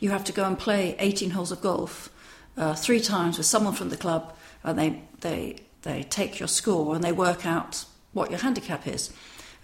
you 0.00 0.10
have 0.10 0.24
to 0.24 0.32
go 0.32 0.44
and 0.44 0.58
play 0.58 0.96
18 0.98 1.30
holes 1.30 1.52
of 1.52 1.60
golf 1.60 2.10
uh, 2.56 2.74
three 2.74 3.00
times 3.00 3.38
with 3.38 3.46
someone 3.46 3.74
from 3.74 3.90
the 3.90 3.96
club, 3.96 4.34
and 4.64 4.78
they, 4.78 5.02
they, 5.20 5.56
they 5.82 6.02
take 6.02 6.40
your 6.40 6.48
score 6.48 6.94
and 6.94 7.04
they 7.04 7.12
work 7.12 7.46
out 7.46 7.84
what 8.12 8.30
your 8.30 8.40
handicap 8.40 8.86
is. 8.86 9.12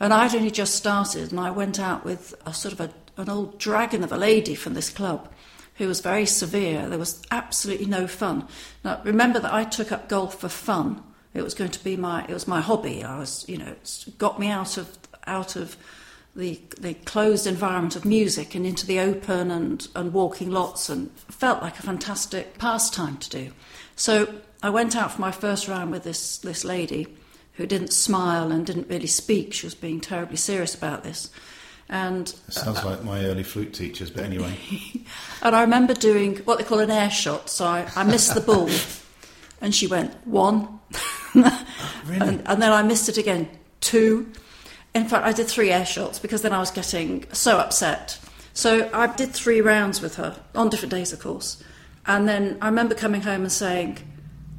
And 0.00 0.12
I'd 0.12 0.34
only 0.34 0.50
just 0.50 0.76
started, 0.76 1.32
and 1.32 1.40
I 1.40 1.50
went 1.50 1.80
out 1.80 2.04
with 2.04 2.34
a 2.46 2.54
sort 2.54 2.72
of 2.72 2.80
a, 2.80 2.92
an 3.20 3.28
old 3.28 3.58
dragon 3.58 4.04
of 4.04 4.12
a 4.12 4.16
lady 4.16 4.54
from 4.54 4.74
this 4.74 4.90
club 4.90 5.28
who 5.74 5.88
was 5.88 6.00
very 6.00 6.26
severe. 6.26 6.88
There 6.88 6.98
was 6.98 7.22
absolutely 7.30 7.86
no 7.86 8.06
fun. 8.06 8.46
Now, 8.84 9.00
remember 9.04 9.40
that 9.40 9.52
I 9.52 9.64
took 9.64 9.90
up 9.90 10.08
golf 10.08 10.40
for 10.40 10.48
fun. 10.48 11.02
It 11.34 11.42
was 11.42 11.54
going 11.54 11.70
to 11.70 11.84
be 11.84 11.96
my 11.96 12.24
it 12.24 12.32
was 12.32 12.48
my 12.48 12.60
hobby. 12.60 13.04
I 13.04 13.18
was, 13.18 13.48
you 13.48 13.58
know, 13.58 13.66
it 13.68 14.04
got 14.18 14.40
me 14.40 14.48
out 14.48 14.76
of 14.76 14.98
out 15.28 15.56
of 15.56 15.76
the 16.34 16.60
the 16.80 16.94
closed 16.94 17.46
environment 17.46 17.96
of 17.96 18.04
music 18.04 18.54
and 18.54 18.66
into 18.66 18.86
the 18.86 19.00
open 19.00 19.50
and 19.50 19.88
and 19.94 20.12
walking 20.12 20.50
lots 20.50 20.88
and 20.88 21.10
felt 21.12 21.62
like 21.62 21.78
a 21.78 21.82
fantastic 21.82 22.58
pastime 22.58 23.16
to 23.18 23.30
do. 23.30 23.52
So 23.96 24.34
I 24.62 24.70
went 24.70 24.96
out 24.96 25.12
for 25.12 25.20
my 25.20 25.32
first 25.32 25.68
round 25.68 25.90
with 25.90 26.04
this 26.04 26.38
this 26.38 26.64
lady 26.64 27.06
who 27.54 27.66
didn't 27.66 27.92
smile 27.92 28.52
and 28.52 28.64
didn't 28.64 28.88
really 28.88 29.08
speak. 29.08 29.52
She 29.52 29.66
was 29.66 29.74
being 29.74 30.00
terribly 30.00 30.36
serious 30.36 30.76
about 30.76 31.02
this. 31.02 31.28
And 31.88 32.28
it 32.28 32.54
sounds 32.54 32.78
uh, 32.78 32.90
like 32.90 33.02
my 33.02 33.24
early 33.24 33.42
flute 33.42 33.72
teachers, 33.72 34.10
but 34.10 34.22
anyway. 34.22 34.54
and 35.42 35.56
I 35.56 35.62
remember 35.62 35.94
doing 35.94 36.36
what 36.38 36.58
they 36.58 36.64
call 36.64 36.78
an 36.78 36.90
air 36.90 37.10
shot. 37.10 37.50
So 37.50 37.64
I, 37.64 37.90
I 37.96 38.04
missed 38.04 38.34
the 38.34 38.40
ball, 38.40 38.68
and 39.60 39.74
she 39.74 39.86
went 39.86 40.14
one, 40.26 40.78
really? 41.34 42.20
and, 42.20 42.42
and, 42.46 42.62
then 42.62 42.72
I 42.72 42.82
missed 42.82 43.08
it 43.08 43.16
again 43.16 43.48
two. 43.80 44.30
In 44.98 45.08
fact, 45.08 45.24
I 45.24 45.32
did 45.32 45.46
three 45.46 45.70
air 45.70 45.86
shots 45.86 46.18
because 46.18 46.42
then 46.42 46.52
I 46.52 46.58
was 46.58 46.70
getting 46.70 47.24
so 47.32 47.58
upset. 47.58 48.18
So 48.52 48.90
I 48.92 49.06
did 49.06 49.32
three 49.32 49.60
rounds 49.60 50.00
with 50.00 50.16
her 50.16 50.36
on 50.54 50.68
different 50.68 50.92
days, 50.92 51.12
of 51.12 51.20
course. 51.20 51.62
And 52.06 52.28
then 52.28 52.58
I 52.60 52.66
remember 52.66 52.94
coming 52.94 53.20
home 53.20 53.42
and 53.42 53.52
saying, 53.52 53.98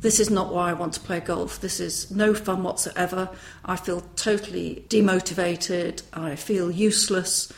this 0.02 0.19
is 0.19 0.30
not 0.30 0.54
why 0.54 0.69
I 0.69 0.73
want 0.73 0.93
to 0.93 1.02
play 1.02 1.19
golf. 1.19 1.60
This 1.60 1.82
is 1.82 2.10
no 2.10 2.34
fun 2.34 2.63
whatsoever. 2.63 3.30
I 3.65 3.75
feel 3.75 4.02
totally 4.15 4.86
demotivated. 4.88 6.04
I 6.13 6.38
feel 6.38 6.71
useless. 6.71 7.52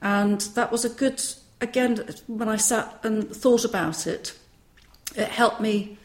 And 0.00 0.40
that 0.54 0.70
was 0.70 0.84
a 0.84 0.90
good 0.90 1.20
again, 1.62 2.04
when 2.26 2.48
I 2.48 2.56
sat 2.56 2.98
and 3.02 3.34
thought 3.34 3.64
about 3.64 4.06
it, 4.06 4.34
it 5.16 5.28
helped 5.28 5.60
me 5.60 5.96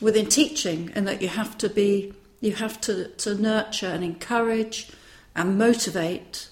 within 0.00 0.26
teaching, 0.26 0.90
in 0.94 1.04
that 1.04 1.20
you 1.20 1.28
have 1.28 1.58
to 1.58 1.68
be, 1.68 2.14
you 2.40 2.52
have 2.52 2.80
to, 2.82 3.08
to 3.08 3.34
nurture 3.34 3.88
and 3.88 4.04
encourage 4.04 4.90
and 5.36 5.58
motivate 5.58 6.48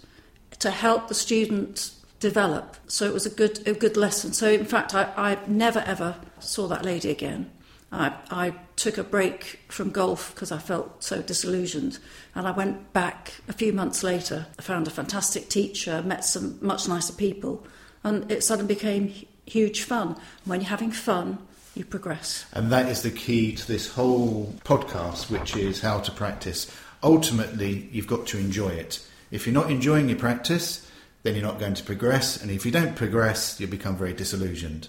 to 0.58 0.70
help 0.70 1.08
the 1.08 1.14
student 1.14 1.92
develop. 2.20 2.76
So 2.86 3.04
it 3.04 3.12
was 3.12 3.26
a 3.26 3.30
good, 3.30 3.66
a 3.66 3.74
good 3.74 3.96
lesson. 3.96 4.32
So 4.32 4.48
in 4.50 4.64
fact, 4.64 4.94
I, 4.94 5.12
I 5.16 5.38
never 5.46 5.80
ever 5.80 6.16
saw 6.38 6.68
that 6.68 6.84
lady 6.84 7.10
again. 7.10 7.50
I, 7.90 8.14
I 8.30 8.54
took 8.76 8.96
a 8.96 9.04
break 9.04 9.60
from 9.68 9.90
golf 9.90 10.34
because 10.34 10.50
I 10.50 10.58
felt 10.58 11.04
so 11.04 11.20
disillusioned. 11.20 11.98
And 12.34 12.48
I 12.48 12.52
went 12.52 12.92
back 12.92 13.34
a 13.48 13.52
few 13.52 13.72
months 13.72 14.02
later. 14.02 14.46
I 14.58 14.62
found 14.62 14.86
a 14.86 14.90
fantastic 14.90 15.48
teacher, 15.48 16.02
met 16.02 16.24
some 16.24 16.58
much 16.62 16.88
nicer 16.88 17.12
people, 17.12 17.66
and 18.02 18.30
it 18.30 18.42
suddenly 18.42 18.74
became 18.74 19.12
huge 19.46 19.82
fun. 19.82 20.16
When 20.44 20.60
you're 20.60 20.70
having 20.70 20.90
fun, 20.90 21.38
you 21.74 21.84
progress. 21.84 22.46
And 22.52 22.70
that 22.72 22.88
is 22.88 23.02
the 23.02 23.10
key 23.10 23.54
to 23.56 23.66
this 23.66 23.88
whole 23.88 24.54
podcast, 24.64 25.30
which 25.30 25.56
is 25.56 25.80
how 25.80 26.00
to 26.00 26.10
practice. 26.12 26.70
Ultimately, 27.02 27.88
you've 27.92 28.06
got 28.06 28.26
to 28.28 28.38
enjoy 28.38 28.68
it. 28.68 29.04
If 29.30 29.46
you're 29.46 29.54
not 29.54 29.70
enjoying 29.70 30.08
your 30.08 30.18
practice, 30.18 30.88
then 31.22 31.34
you're 31.34 31.44
not 31.44 31.58
going 31.58 31.74
to 31.74 31.84
progress. 31.84 32.40
And 32.40 32.50
if 32.50 32.66
you 32.66 32.72
don't 32.72 32.94
progress, 32.94 33.58
you'll 33.58 33.70
become 33.70 33.96
very 33.96 34.12
disillusioned. 34.12 34.88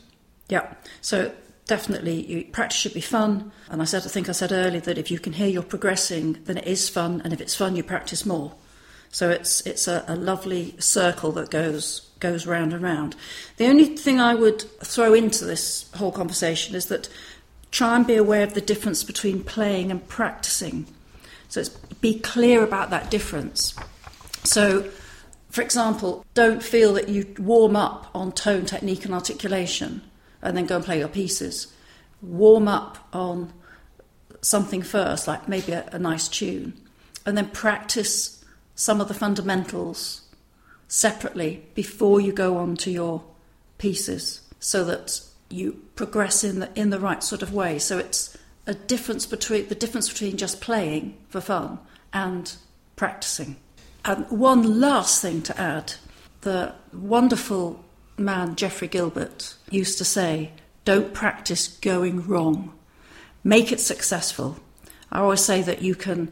Yeah. 0.49 0.73
So 1.01 1.31
definitely, 1.65 2.25
you, 2.25 2.45
practice 2.45 2.77
should 2.77 2.93
be 2.93 3.01
fun. 3.01 3.51
And 3.69 3.81
I 3.81 3.85
said, 3.85 4.03
I 4.03 4.09
think 4.09 4.29
I 4.29 4.33
said 4.33 4.51
earlier 4.51 4.81
that 4.81 4.97
if 4.97 5.09
you 5.09 5.19
can 5.19 5.33
hear 5.33 5.47
you're 5.47 5.63
progressing, 5.63 6.39
then 6.45 6.57
it 6.57 6.67
is 6.67 6.89
fun. 6.89 7.21
And 7.23 7.33
if 7.33 7.41
it's 7.41 7.55
fun, 7.55 7.75
you 7.75 7.83
practice 7.83 8.25
more. 8.25 8.53
So 9.13 9.29
it's 9.29 9.61
it's 9.61 9.87
a, 9.87 10.03
a 10.07 10.15
lovely 10.15 10.75
circle 10.79 11.31
that 11.33 11.51
goes 11.51 12.09
goes 12.19 12.47
round 12.47 12.73
and 12.73 12.81
round. 12.81 13.15
The 13.57 13.67
only 13.67 13.85
thing 13.95 14.19
I 14.19 14.33
would 14.33 14.61
throw 14.83 15.13
into 15.13 15.45
this 15.45 15.87
whole 15.95 16.11
conversation 16.11 16.73
is 16.73 16.87
that 16.87 17.09
try 17.69 17.95
and 17.95 18.07
be 18.07 18.15
aware 18.15 18.43
of 18.43 18.55
the 18.55 18.61
difference 18.61 19.03
between 19.03 19.43
playing 19.43 19.91
and 19.91 20.07
practicing. 20.07 20.87
So 21.53 21.59
it's, 21.59 21.69
be 21.69 22.17
clear 22.17 22.63
about 22.63 22.89
that 22.89 23.11
difference. 23.11 23.75
So, 24.43 24.89
for 25.51 25.61
example, 25.61 26.25
don't 26.33 26.63
feel 26.63 26.93
that 26.93 27.09
you 27.09 27.31
warm 27.37 27.75
up 27.75 28.09
on 28.15 28.31
tone, 28.31 28.65
technique, 28.65 29.05
and 29.05 29.13
articulation 29.13 30.01
and 30.41 30.57
then 30.57 30.65
go 30.65 30.77
and 30.77 30.83
play 30.83 30.97
your 30.97 31.09
pieces. 31.09 31.71
Warm 32.23 32.67
up 32.67 33.07
on 33.13 33.53
something 34.41 34.81
first, 34.81 35.27
like 35.27 35.47
maybe 35.47 35.73
a, 35.73 35.87
a 35.91 35.99
nice 35.99 36.27
tune, 36.27 36.73
and 37.23 37.37
then 37.37 37.51
practice 37.51 38.43
some 38.73 38.99
of 38.99 39.07
the 39.07 39.13
fundamentals 39.13 40.23
separately 40.87 41.63
before 41.75 42.19
you 42.19 42.33
go 42.33 42.57
on 42.57 42.75
to 42.77 42.89
your 42.89 43.23
pieces 43.77 44.41
so 44.59 44.83
that 44.85 45.21
you 45.51 45.83
progress 45.93 46.43
in 46.43 46.61
the 46.61 46.69
in 46.73 46.89
the 46.89 46.99
right 46.99 47.23
sort 47.23 47.43
of 47.43 47.53
way. 47.53 47.77
So 47.77 47.99
it's 47.99 48.35
a 48.65 48.73
difference 48.73 49.25
between 49.25 49.67
the 49.67 49.75
difference 49.75 50.09
between 50.09 50.37
just 50.37 50.61
playing 50.61 51.17
for 51.29 51.41
fun 51.41 51.79
and 52.13 52.55
practicing. 52.95 53.57
And 54.05 54.29
one 54.29 54.79
last 54.79 55.21
thing 55.21 55.41
to 55.43 55.59
add, 55.59 55.93
the 56.41 56.73
wonderful 56.91 57.83
man 58.17 58.55
Geoffrey 58.55 58.87
Gilbert 58.87 59.55
used 59.69 59.97
to 59.97 60.05
say, 60.05 60.51
don't 60.85 61.13
practice 61.13 61.67
going 61.67 62.27
wrong. 62.27 62.73
Make 63.43 63.71
it 63.71 63.79
successful. 63.79 64.57
I 65.11 65.19
always 65.19 65.43
say 65.43 65.61
that 65.61 65.81
you 65.81 65.95
can 65.95 66.31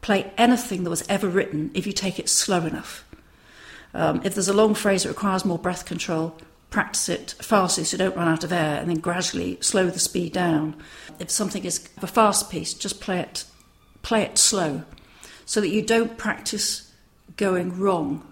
play 0.00 0.32
anything 0.36 0.84
that 0.84 0.90
was 0.90 1.04
ever 1.08 1.28
written 1.28 1.70
if 1.74 1.86
you 1.86 1.92
take 1.92 2.18
it 2.18 2.28
slow 2.28 2.66
enough. 2.66 3.04
Um, 3.94 4.20
if 4.24 4.34
there's 4.34 4.48
a 4.48 4.52
long 4.52 4.74
phrase 4.74 5.04
that 5.04 5.10
requires 5.10 5.44
more 5.44 5.58
breath 5.58 5.86
control, 5.86 6.36
practice 6.74 7.08
it 7.08 7.34
fastly 7.40 7.84
so 7.84 7.94
you 7.94 7.98
don't 7.98 8.16
run 8.16 8.26
out 8.26 8.42
of 8.42 8.52
air, 8.52 8.80
and 8.80 8.90
then 8.90 8.98
gradually 8.98 9.56
slow 9.60 9.86
the 9.86 10.00
speed 10.00 10.32
down. 10.32 10.74
If 11.20 11.30
something 11.30 11.64
is 11.64 11.88
a 12.02 12.06
fast 12.08 12.50
piece, 12.50 12.74
just 12.74 13.00
play 13.00 13.20
it, 13.20 13.44
play 14.02 14.22
it 14.22 14.38
slow, 14.38 14.82
so 15.46 15.60
that 15.60 15.68
you 15.68 15.82
don't 15.82 16.18
practice 16.18 16.92
going 17.36 17.78
wrong, 17.78 18.26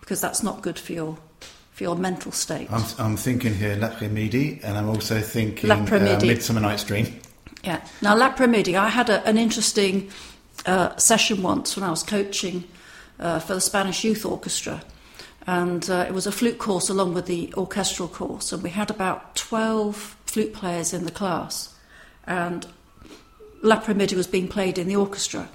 because 0.00 0.20
that's 0.20 0.42
not 0.42 0.60
good 0.60 0.78
for 0.78 0.92
your 0.92 1.16
for 1.72 1.84
your 1.84 1.96
mental 1.96 2.32
state. 2.32 2.70
I'm, 2.70 2.84
I'm 2.98 3.16
thinking 3.16 3.54
here 3.54 3.76
L'après-midi, 3.76 4.60
and 4.62 4.76
I'm 4.78 4.88
also 4.88 5.20
thinking 5.20 5.70
uh, 5.70 6.20
Midsummer 6.22 6.60
Night's 6.60 6.84
Dream. 6.84 7.06
Yeah. 7.64 7.80
Now, 8.00 8.16
L'après-midi, 8.16 8.76
I 8.76 8.88
had 8.88 9.10
a, 9.10 9.26
an 9.26 9.36
interesting 9.36 10.10
uh, 10.66 10.96
session 10.96 11.42
once 11.42 11.76
when 11.76 11.84
I 11.84 11.90
was 11.90 12.02
coaching 12.02 12.64
uh, 13.18 13.40
for 13.40 13.54
the 13.54 13.60
Spanish 13.60 14.04
Youth 14.04 14.24
Orchestra. 14.24 14.82
And 15.46 15.88
uh, 15.88 16.04
it 16.08 16.12
was 16.12 16.26
a 16.26 16.32
flute 16.32 16.58
course 16.58 16.88
along 16.88 17.14
with 17.14 17.26
the 17.26 17.54
orchestral 17.54 18.08
course. 18.08 18.52
And 18.52 18.62
we 18.62 18.70
had 18.70 18.90
about 18.90 19.36
12 19.36 20.16
flute 20.26 20.52
players 20.52 20.92
in 20.92 21.04
the 21.04 21.10
class. 21.10 21.74
And 22.26 22.66
L'après-midi 23.62 24.16
was 24.16 24.26
being 24.26 24.48
played 24.48 24.78
in 24.78 24.88
the 24.88 24.96
orchestra. 24.96 25.48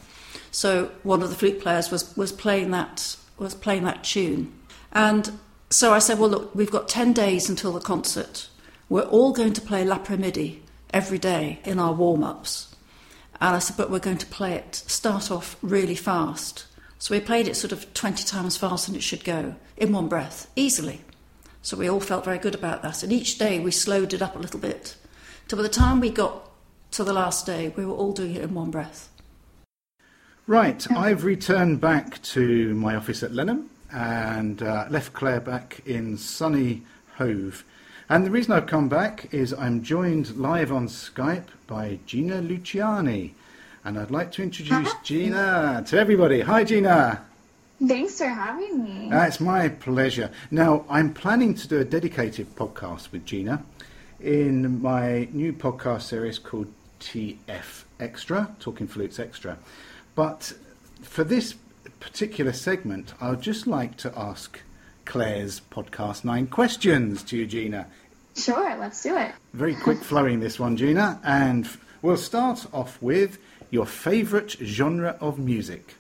So 0.52 0.92
one 1.04 1.22
of 1.22 1.30
the 1.30 1.36
flute 1.36 1.62
players 1.62 1.92
was, 1.92 2.16
was 2.16 2.32
playing 2.32 2.72
that 2.72 3.16
was 3.38 3.56
playing 3.56 3.84
that 3.86 4.04
tune. 4.04 4.54
And 4.92 5.32
so 5.70 5.94
I 5.94 6.00
said, 6.00 6.20
Well 6.20 6.30
look, 6.30 6.54
we've 6.54 6.72
got 6.72 6.88
ten 6.88 7.12
days 7.14 7.50
until 7.50 7.72
the 7.72 7.80
concert. 7.80 8.50
We're 8.90 9.04
all 9.04 9.32
going 9.32 9.54
to 9.54 9.62
play 9.62 9.86
L'après-midi 9.86 10.62
every 10.94 11.18
day 11.18 11.60
in 11.64 11.80
our 11.80 11.94
warm-ups. 11.94 12.76
And 13.40 13.56
I 13.56 13.60
said, 13.60 13.78
but 13.78 13.90
we're 13.90 14.00
going 14.00 14.18
to 14.18 14.26
play 14.26 14.54
it, 14.54 14.76
start 14.76 15.32
off 15.32 15.58
really 15.62 15.96
fast. 15.96 16.66
So 17.02 17.16
we 17.16 17.20
played 17.20 17.48
it 17.48 17.56
sort 17.56 17.72
of 17.72 17.92
20 17.96 18.24
times 18.26 18.58
faster 18.58 18.92
than 18.92 18.96
it 18.96 19.02
should 19.02 19.24
go, 19.24 19.56
in 19.76 19.92
one 19.92 20.08
breath, 20.08 20.52
easily. 20.56 21.02
So 21.64 21.76
we 21.76 21.90
all 21.90 22.00
felt 22.00 22.24
very 22.24 22.38
good 22.38 22.54
about 22.54 22.84
that. 22.84 23.02
And 23.02 23.12
each 23.12 23.40
day 23.40 23.60
we 23.60 23.72
slowed 23.72 24.14
it 24.14 24.22
up 24.22 24.36
a 24.36 24.40
little 24.40 24.60
bit. 24.60 24.96
Till 25.48 25.58
by 25.58 25.64
the 25.64 25.70
time 25.70 26.00
we 26.00 26.12
got 26.12 26.52
to 26.92 27.04
the 27.04 27.12
last 27.12 27.48
day, 27.48 27.74
we 27.76 27.88
were 27.88 27.96
all 27.96 28.12
doing 28.12 28.36
it 28.36 28.44
in 28.44 28.54
one 28.54 28.70
breath. 28.70 29.10
Right, 30.46 30.86
I've 30.92 31.24
returned 31.24 31.82
back 31.82 32.22
to 32.22 32.76
my 32.76 32.96
office 32.96 33.24
at 33.24 33.32
Lenham 33.32 33.66
and 33.92 34.62
uh, 34.62 34.86
left 34.92 35.12
Clare 35.14 35.42
back 35.42 35.82
in 35.88 36.20
sunny 36.20 36.84
Hove. 37.16 37.66
And 38.10 38.28
the 38.28 38.32
reason 38.32 38.54
I've 38.54 38.68
come 38.68 38.90
back 38.90 39.34
is 39.34 39.56
I'm 39.56 39.82
joined 39.82 40.38
live 40.38 40.72
on 40.72 40.88
Skype 40.88 41.48
by 41.66 41.98
Gina 42.06 42.44
Luciani 42.44 43.32
and 43.84 43.98
I'd 43.98 44.12
like 44.12 44.32
to 44.34 44.44
introduce 44.44 44.94
Gina 45.04 45.84
to 45.88 45.98
everybody. 45.98 46.42
Hi, 46.42 46.64
Gina. 46.64 47.26
Thanks 47.86 48.20
for 48.20 48.28
having 48.28 48.84
me. 48.84 49.10
It's 49.12 49.40
my 49.40 49.70
pleasure. 49.70 50.30
Now, 50.52 50.86
I'm 50.88 51.14
planning 51.14 51.56
to 51.56 51.68
do 51.68 51.80
a 51.80 51.86
dedicated 51.86 52.56
podcast 52.56 53.12
with 53.12 53.26
Gina 53.26 53.64
in 54.20 54.82
my 54.82 55.28
new 55.32 55.52
podcast 55.52 56.04
series 56.04 56.38
called 56.38 56.72
TF 57.00 57.84
Extra, 58.00 58.56
Talking 58.60 58.88
Flutes 58.88 59.20
Extra. 59.20 59.58
But 60.14 60.54
for 61.02 61.24
this 61.24 61.56
particular 62.00 62.54
segment, 62.54 63.14
I'd 63.20 63.42
just 63.42 63.66
like 63.66 63.98
to 63.98 64.16
ask 64.18 64.60
Clare's 65.06 65.60
podcast 65.72 66.24
nine 66.24 66.46
questions 66.46 67.24
to 67.24 67.38
you, 67.38 67.48
Gina. 67.48 67.88
Sure, 68.36 68.78
let's 68.78 69.02
do 69.02 69.18
it. 69.18 69.32
Very 69.54 69.76
quick 69.76 69.98
flowing 69.98 70.40
this 70.40 70.60
one, 70.60 70.78
Gina. 70.78 71.20
And 71.24 71.68
we'll 72.04 72.18
start 72.18 72.68
off 72.72 73.02
with 73.02 73.40
your 73.72 73.88
favourite 73.88 74.52
genre 74.52 75.18
of 75.20 75.40
music? 75.40 75.96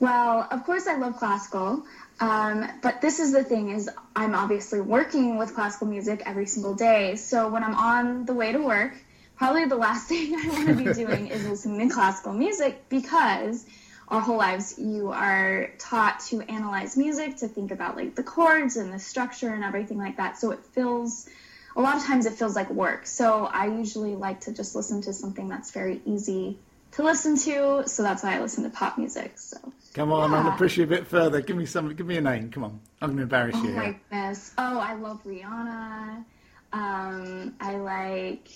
Well, 0.00 0.46
of 0.50 0.64
course, 0.64 0.86
I 0.86 0.96
love 0.96 1.16
classical. 1.16 1.84
Um, 2.18 2.66
but 2.82 3.02
this 3.02 3.18
is 3.20 3.32
the 3.32 3.44
thing 3.44 3.70
is 3.70 3.90
I'm 4.14 4.34
obviously 4.34 4.80
working 4.80 5.36
with 5.36 5.54
classical 5.54 5.86
music 5.86 6.22
every 6.24 6.46
single 6.46 6.74
day. 6.74 7.16
So 7.16 7.48
when 7.48 7.62
I'm 7.62 7.74
on 7.74 8.24
the 8.24 8.32
way 8.32 8.52
to 8.52 8.58
work, 8.58 8.94
probably 9.36 9.66
the 9.66 9.76
last 9.76 10.08
thing 10.08 10.34
I 10.34 10.48
want 10.48 10.68
to 10.68 10.74
be 10.74 10.92
doing 11.04 11.26
is 11.26 11.46
listening 11.46 11.88
to 11.88 11.94
classical 11.94 12.32
music 12.32 12.88
because 12.88 13.66
our 14.08 14.20
whole 14.20 14.38
lives 14.38 14.78
you 14.78 15.10
are 15.10 15.70
taught 15.78 16.20
to 16.20 16.40
analyze 16.42 16.96
music, 16.96 17.38
to 17.38 17.48
think 17.48 17.72
about 17.72 17.96
like 17.96 18.14
the 18.14 18.22
chords 18.22 18.76
and 18.76 18.92
the 18.92 19.00
structure 19.00 19.52
and 19.52 19.64
everything 19.64 19.98
like 19.98 20.16
that. 20.18 20.38
So 20.38 20.52
it 20.52 20.60
feels 20.72 21.28
a 21.76 21.80
lot 21.80 21.96
of 21.96 22.04
times 22.04 22.26
it 22.26 22.32
feels 22.32 22.56
like 22.56 22.70
work. 22.70 23.06
So 23.06 23.44
I 23.46 23.66
usually 23.66 24.16
like 24.16 24.40
to 24.42 24.52
just 24.52 24.74
listen 24.74 25.02
to 25.02 25.12
something 25.12 25.48
that's 25.48 25.70
very 25.70 26.00
easy 26.06 26.58
to 26.92 27.02
listen 27.02 27.36
to. 27.38 27.86
So 27.86 28.02
that's 28.02 28.22
why 28.22 28.36
I 28.36 28.40
listen 28.40 28.64
to 28.64 28.70
pop 28.70 28.98
music. 28.98 29.38
So 29.38 29.58
come 29.92 30.12
on, 30.12 30.30
yeah. 30.30 30.38
I'm 30.38 30.44
gonna 30.44 30.56
push 30.56 30.76
you 30.78 30.84
a 30.84 30.86
bit 30.86 31.06
further. 31.06 31.40
Give 31.42 31.56
me 31.56 31.66
some. 31.66 31.94
Give 31.94 32.06
me 32.06 32.16
a 32.16 32.20
name. 32.22 32.50
Come 32.50 32.64
on, 32.64 32.80
I'm 33.00 33.10
gonna 33.10 33.22
embarrass 33.22 33.54
oh 33.58 33.64
you. 33.64 33.70
Oh 33.70 33.76
my 33.76 33.96
goodness. 34.10 34.52
Oh, 34.56 34.78
I 34.78 34.94
love 34.94 35.22
Rihanna. 35.24 36.24
Um, 36.72 37.54
I 37.60 37.76
like. 37.76 38.48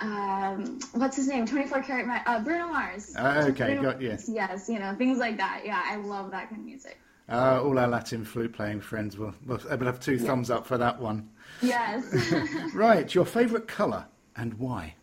Um, 0.00 0.78
what's 0.92 1.16
his 1.16 1.26
name? 1.26 1.44
24 1.44 1.82
karat, 1.82 2.22
uh, 2.24 2.38
Bruno 2.38 2.68
Mars. 2.68 3.16
Uh, 3.16 3.46
okay, 3.48 3.74
Bruno 3.74 3.82
got 3.82 4.00
you. 4.00 4.16
Yes, 4.28 4.68
you 4.68 4.78
know 4.78 4.94
things 4.94 5.18
like 5.18 5.38
that. 5.38 5.62
Yeah, 5.64 5.82
I 5.84 5.96
love 5.96 6.30
that 6.30 6.48
kind 6.50 6.60
of 6.60 6.66
music. 6.66 6.96
Uh, 7.28 7.60
all 7.62 7.78
our 7.78 7.88
Latin 7.88 8.24
flute 8.24 8.54
playing 8.54 8.80
friends 8.80 9.18
will, 9.18 9.34
will 9.44 9.58
have 9.58 10.00
two 10.00 10.14
yeah. 10.14 10.26
thumbs 10.26 10.50
up 10.50 10.66
for 10.66 10.78
that 10.78 10.98
one. 10.98 11.28
Yes. 11.62 12.32
right, 12.74 13.12
your 13.14 13.24
favourite 13.24 13.66
colour 13.66 14.06
and 14.36 14.54
why? 14.54 14.94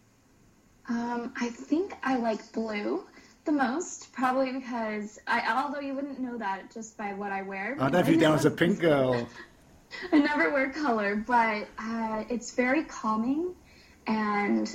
Um, 0.87 1.33
I 1.39 1.49
think 1.49 1.93
I 2.03 2.17
like 2.17 2.51
blue 2.53 3.03
the 3.45 3.51
most, 3.51 4.11
probably 4.13 4.51
because 4.51 5.19
I, 5.27 5.63
although 5.63 5.79
you 5.79 5.93
wouldn't 5.93 6.19
know 6.19 6.37
that 6.37 6.71
just 6.73 6.97
by 6.97 7.13
what 7.13 7.31
I 7.31 7.43
wear. 7.43 7.77
I'd 7.79 7.93
have 7.93 8.09
you 8.09 8.17
down 8.17 8.35
as 8.35 8.45
a 8.45 8.51
pink 8.51 8.79
girl. 8.79 9.27
I 10.11 10.19
never 10.19 10.51
wear 10.51 10.71
color, 10.71 11.15
but 11.15 11.67
uh, 11.77 12.23
it's 12.29 12.55
very 12.55 12.83
calming. 12.83 13.53
And 14.07 14.73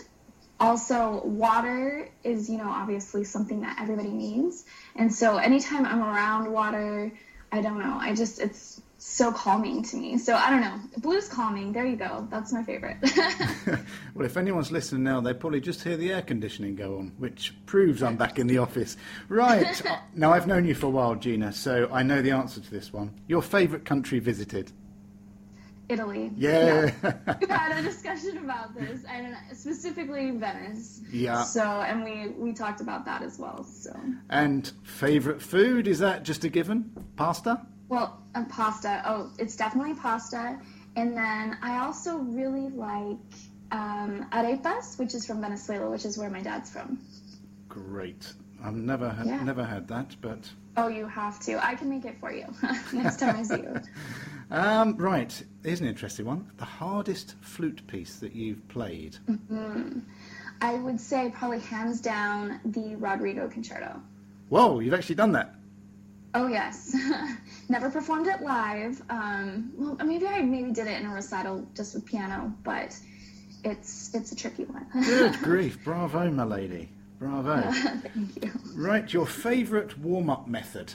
also, 0.58 1.22
water 1.24 2.08
is, 2.22 2.48
you 2.48 2.58
know, 2.58 2.68
obviously 2.68 3.24
something 3.24 3.60
that 3.62 3.78
everybody 3.80 4.10
needs. 4.10 4.64
And 4.94 5.12
so, 5.12 5.36
anytime 5.38 5.84
I'm 5.84 6.02
around 6.02 6.50
water, 6.52 7.10
I 7.50 7.60
don't 7.62 7.78
know, 7.78 7.96
I 7.98 8.14
just, 8.14 8.40
it's 8.40 8.80
so 9.00 9.32
calming 9.32 9.82
to 9.82 9.96
me. 9.96 10.18
So, 10.18 10.34
I 10.34 10.50
don't 10.50 10.60
know. 10.60 10.78
Blue's 10.98 11.26
calming. 11.26 11.72
There 11.72 11.86
you 11.86 11.96
go. 11.96 12.28
That's 12.30 12.52
my 12.52 12.62
favorite. 12.62 12.98
well, 14.14 14.26
if 14.26 14.36
anyone's 14.36 14.70
listening 14.70 15.04
now, 15.04 15.22
they 15.22 15.32
probably 15.32 15.60
just 15.60 15.82
hear 15.82 15.96
the 15.96 16.12
air 16.12 16.20
conditioning 16.20 16.76
go 16.76 16.98
on, 16.98 17.12
which 17.16 17.54
proves 17.64 18.02
I'm 18.02 18.16
back 18.16 18.38
in 18.38 18.46
the 18.46 18.58
office. 18.58 18.96
Right. 19.28 19.82
Now, 20.14 20.32
I've 20.32 20.46
known 20.46 20.66
you 20.66 20.74
for 20.74 20.86
a 20.86 20.90
while, 20.90 21.14
Gina, 21.14 21.52
so 21.52 21.88
I 21.92 22.02
know 22.02 22.20
the 22.20 22.32
answer 22.32 22.60
to 22.60 22.70
this 22.70 22.92
one. 22.92 23.14
Your 23.28 23.42
favourite 23.42 23.84
country 23.84 24.18
visited? 24.18 24.72
Italy. 25.88 26.30
Yeah. 26.36 26.90
yeah. 27.02 27.36
we 27.40 27.46
had 27.46 27.78
a 27.78 27.82
discussion 27.82 28.38
about 28.38 28.74
this, 28.74 29.04
and 29.04 29.36
specifically 29.56 30.32
Venice. 30.32 31.00
Yeah. 31.10 31.42
So, 31.44 31.62
and 31.62 32.04
we 32.04 32.28
we 32.36 32.52
talked 32.52 32.80
about 32.80 33.04
that 33.06 33.22
as 33.22 33.38
well. 33.38 33.64
So. 33.64 33.92
And 34.28 34.70
favorite 34.82 35.40
food 35.40 35.86
is 35.86 36.00
that 36.00 36.22
just 36.22 36.44
a 36.44 36.48
given? 36.48 36.90
Pasta. 37.16 37.66
Well, 37.90 38.22
pasta. 38.48 39.03
Oh, 39.05 39.31
it's 39.38 39.57
definitely 39.57 39.94
pasta. 39.94 40.59
And 40.96 41.16
then 41.16 41.59
I 41.61 41.81
also 41.81 42.18
really 42.18 42.68
like 42.70 43.18
um, 43.72 44.26
arepas, 44.33 44.98
which 44.98 45.14
is 45.14 45.26
from 45.26 45.40
Venezuela, 45.40 45.90
which 45.90 46.05
is 46.05 46.16
where 46.16 46.31
my 46.31 46.40
dad's 46.40 46.70
from. 46.70 47.00
Great. 47.68 48.33
I've 48.62 48.74
never 48.74 49.11
had, 49.11 49.26
yeah. 49.26 49.42
never 49.42 49.64
had 49.64 49.88
that, 49.88 50.14
but. 50.20 50.48
Oh, 50.76 50.87
you 50.87 51.07
have 51.07 51.40
to. 51.40 51.64
I 51.64 51.74
can 51.74 51.90
make 51.90 52.05
it 52.05 52.18
for 52.20 52.33
you 52.33 52.46
next 52.92 53.18
time 53.18 53.37
I 53.37 53.42
see 53.42 53.57
you. 53.57 53.81
Um, 54.53 54.96
right, 54.96 55.33
here's 55.62 55.81
an 55.81 55.87
interesting 55.87 56.26
one. 56.26 56.50
The 56.57 56.64
hardest 56.64 57.37
flute 57.40 57.87
piece 57.87 58.16
that 58.16 58.35
you've 58.35 58.66
played? 58.66 59.16
Mm-hmm. 59.31 60.00
I 60.61 60.74
would 60.74 61.00
say 61.00 61.33
probably 61.33 61.61
hands 61.61 62.00
down 62.00 62.59
the 62.64 62.96
Rodrigo 62.96 63.48
Concerto. 63.48 64.03
Whoa, 64.48 64.81
you've 64.81 64.92
actually 64.92 65.14
done 65.14 65.31
that? 65.33 65.55
Oh 66.32 66.46
yes, 66.46 66.94
never 67.68 67.90
performed 67.90 68.28
it 68.28 68.40
live. 68.40 69.02
Um, 69.10 69.72
well, 69.76 69.96
maybe 70.06 70.26
I 70.26 70.42
maybe 70.42 70.70
did 70.70 70.86
it 70.86 71.00
in 71.00 71.06
a 71.06 71.14
recital 71.14 71.66
just 71.74 71.94
with 71.94 72.06
piano, 72.06 72.54
but 72.62 72.96
it's 73.64 74.14
it's 74.14 74.32
a 74.32 74.36
tricky 74.36 74.64
one. 74.64 74.86
Good 74.92 75.38
grief! 75.42 75.82
Bravo, 75.82 76.30
my 76.30 76.44
lady. 76.44 76.90
Bravo. 77.18 77.60
Thank 77.72 78.44
you. 78.44 78.52
Right, 78.74 79.12
your 79.12 79.26
favourite 79.26 79.98
warm-up 79.98 80.48
method? 80.48 80.94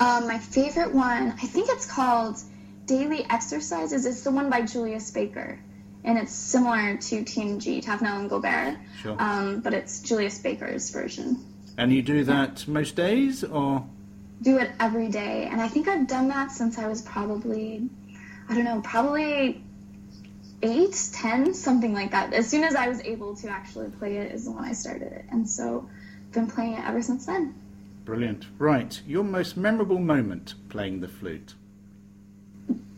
Um, 0.00 0.26
my 0.26 0.38
favorite 0.38 0.94
one, 0.94 1.32
I 1.32 1.46
think 1.46 1.68
it's 1.70 1.84
called 1.84 2.38
Daily 2.86 3.26
Exercises. 3.28 4.06
It's 4.06 4.22
the 4.22 4.30
one 4.30 4.48
by 4.48 4.62
Julius 4.62 5.10
Baker. 5.10 5.60
And 6.04 6.18
it's 6.18 6.32
similar 6.32 6.96
to 6.96 7.22
TNG, 7.22 7.84
Taffanel 7.84 8.20
and 8.20 8.30
Gaubert. 8.30 8.78
Sure. 9.02 9.16
Um, 9.18 9.60
but 9.60 9.74
it's 9.74 10.00
Julius 10.00 10.38
Baker's 10.38 10.90
version. 10.90 11.38
And 11.76 11.92
you 11.92 12.00
do 12.02 12.24
that 12.24 12.66
most 12.66 12.96
days, 12.96 13.44
or? 13.44 13.86
Do 14.42 14.58
it 14.58 14.70
every 14.78 15.08
day. 15.08 15.48
And 15.50 15.60
I 15.60 15.68
think 15.68 15.88
I've 15.88 16.06
done 16.06 16.28
that 16.28 16.52
since 16.52 16.78
I 16.78 16.86
was 16.86 17.02
probably, 17.02 17.88
I 18.48 18.54
don't 18.54 18.64
know, 18.64 18.80
probably 18.82 19.62
eight, 20.62 21.10
ten, 21.12 21.54
something 21.54 21.92
like 21.92 22.10
that. 22.12 22.32
As 22.32 22.48
soon 22.48 22.64
as 22.64 22.74
I 22.74 22.88
was 22.88 23.00
able 23.00 23.36
to 23.36 23.48
actually 23.48 23.90
play 23.90 24.16
it 24.16 24.32
is 24.32 24.44
the 24.44 24.50
one 24.50 24.64
I 24.64 24.72
started 24.72 25.12
it. 25.12 25.24
And 25.30 25.48
so 25.48 25.88
I've 26.26 26.32
been 26.32 26.46
playing 26.46 26.74
it 26.74 26.84
ever 26.84 27.02
since 27.02 27.26
then. 27.26 27.54
Brilliant. 28.04 28.46
Right, 28.58 29.00
your 29.06 29.24
most 29.24 29.56
memorable 29.56 29.98
moment 29.98 30.54
playing 30.68 31.00
the 31.00 31.08
flute? 31.08 31.54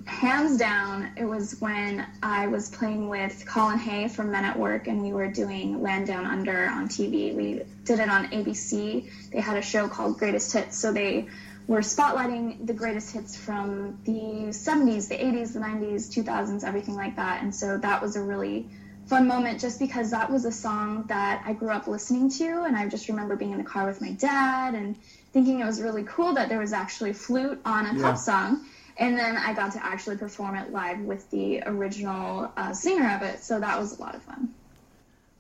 Hands 0.07 0.57
down, 0.57 1.11
it 1.17 1.25
was 1.25 1.61
when 1.61 2.07
I 2.23 2.47
was 2.47 2.71
playing 2.71 3.09
with 3.09 3.45
Colin 3.47 3.79
Hay 3.79 4.09
from 4.09 4.31
Men 4.31 4.45
at 4.45 4.59
Work 4.59 4.87
and 4.87 5.03
we 5.03 5.13
were 5.13 5.29
doing 5.29 5.83
Land 5.83 6.07
Down 6.07 6.25
Under 6.25 6.67
on 6.69 6.89
TV. 6.89 7.35
We 7.35 7.63
did 7.85 7.99
it 7.99 8.09
on 8.09 8.29
ABC. 8.29 9.11
They 9.31 9.41
had 9.41 9.57
a 9.57 9.63
show 9.63 9.89
called 9.89 10.19
Greatest 10.19 10.53
Hits, 10.53 10.79
so 10.79 10.93
they 10.93 11.27
were 11.67 11.81
spotlighting 11.81 12.67
the 12.67 12.73
greatest 12.73 13.13
hits 13.13 13.37
from 13.37 13.99
the 14.05 14.51
70s, 14.51 15.09
the 15.09 15.17
80s, 15.17 15.53
the 15.53 15.59
90s, 15.59 16.09
2000s, 16.09 16.63
everything 16.63 16.95
like 16.95 17.17
that. 17.17 17.43
And 17.43 17.55
so 17.55 17.77
that 17.79 18.01
was 18.01 18.15
a 18.15 18.23
really 18.23 18.69
fun 19.07 19.27
moment 19.27 19.61
just 19.61 19.79
because 19.79 20.11
that 20.11 20.31
was 20.31 20.45
a 20.45 20.53
song 20.53 21.05
that 21.09 21.43
I 21.45 21.53
grew 21.53 21.71
up 21.71 21.87
listening 21.87 22.31
to, 22.31 22.63
and 22.63 22.77
I 22.77 22.89
just 22.89 23.09
remember 23.09 23.37
being 23.37 23.53
in 23.53 23.59
the 23.59 23.65
car 23.65 23.87
with 23.87 24.01
my 24.01 24.13
dad 24.13 24.75
and 24.75 24.97
thinking 25.33 25.61
it 25.61 25.65
was 25.65 25.81
really 25.81 26.05
cool 26.05 26.35
that 26.35 26.49
there 26.49 26.59
was 26.59 26.73
actually 26.73 27.13
flute 27.13 27.61
on 27.65 27.87
a 27.87 27.95
yeah. 27.95 28.03
pop 28.03 28.19
song. 28.19 28.65
And 28.99 29.19
then 29.19 29.37
I 29.37 29.53
got 29.53 29.73
to 29.73 29.85
actually 29.85 30.17
perform 30.17 30.57
it 30.57 30.73
live 30.73 31.01
with 31.01 31.31
the 31.31 31.63
original 31.67 32.51
uh, 32.57 32.73
singer 32.73 33.15
of 33.15 33.23
it, 33.23 33.43
so 33.43 33.61
that 33.61 33.79
was 33.79 33.99
a 33.99 34.01
lot 34.01 34.15
of 34.15 34.23
fun. 34.23 34.55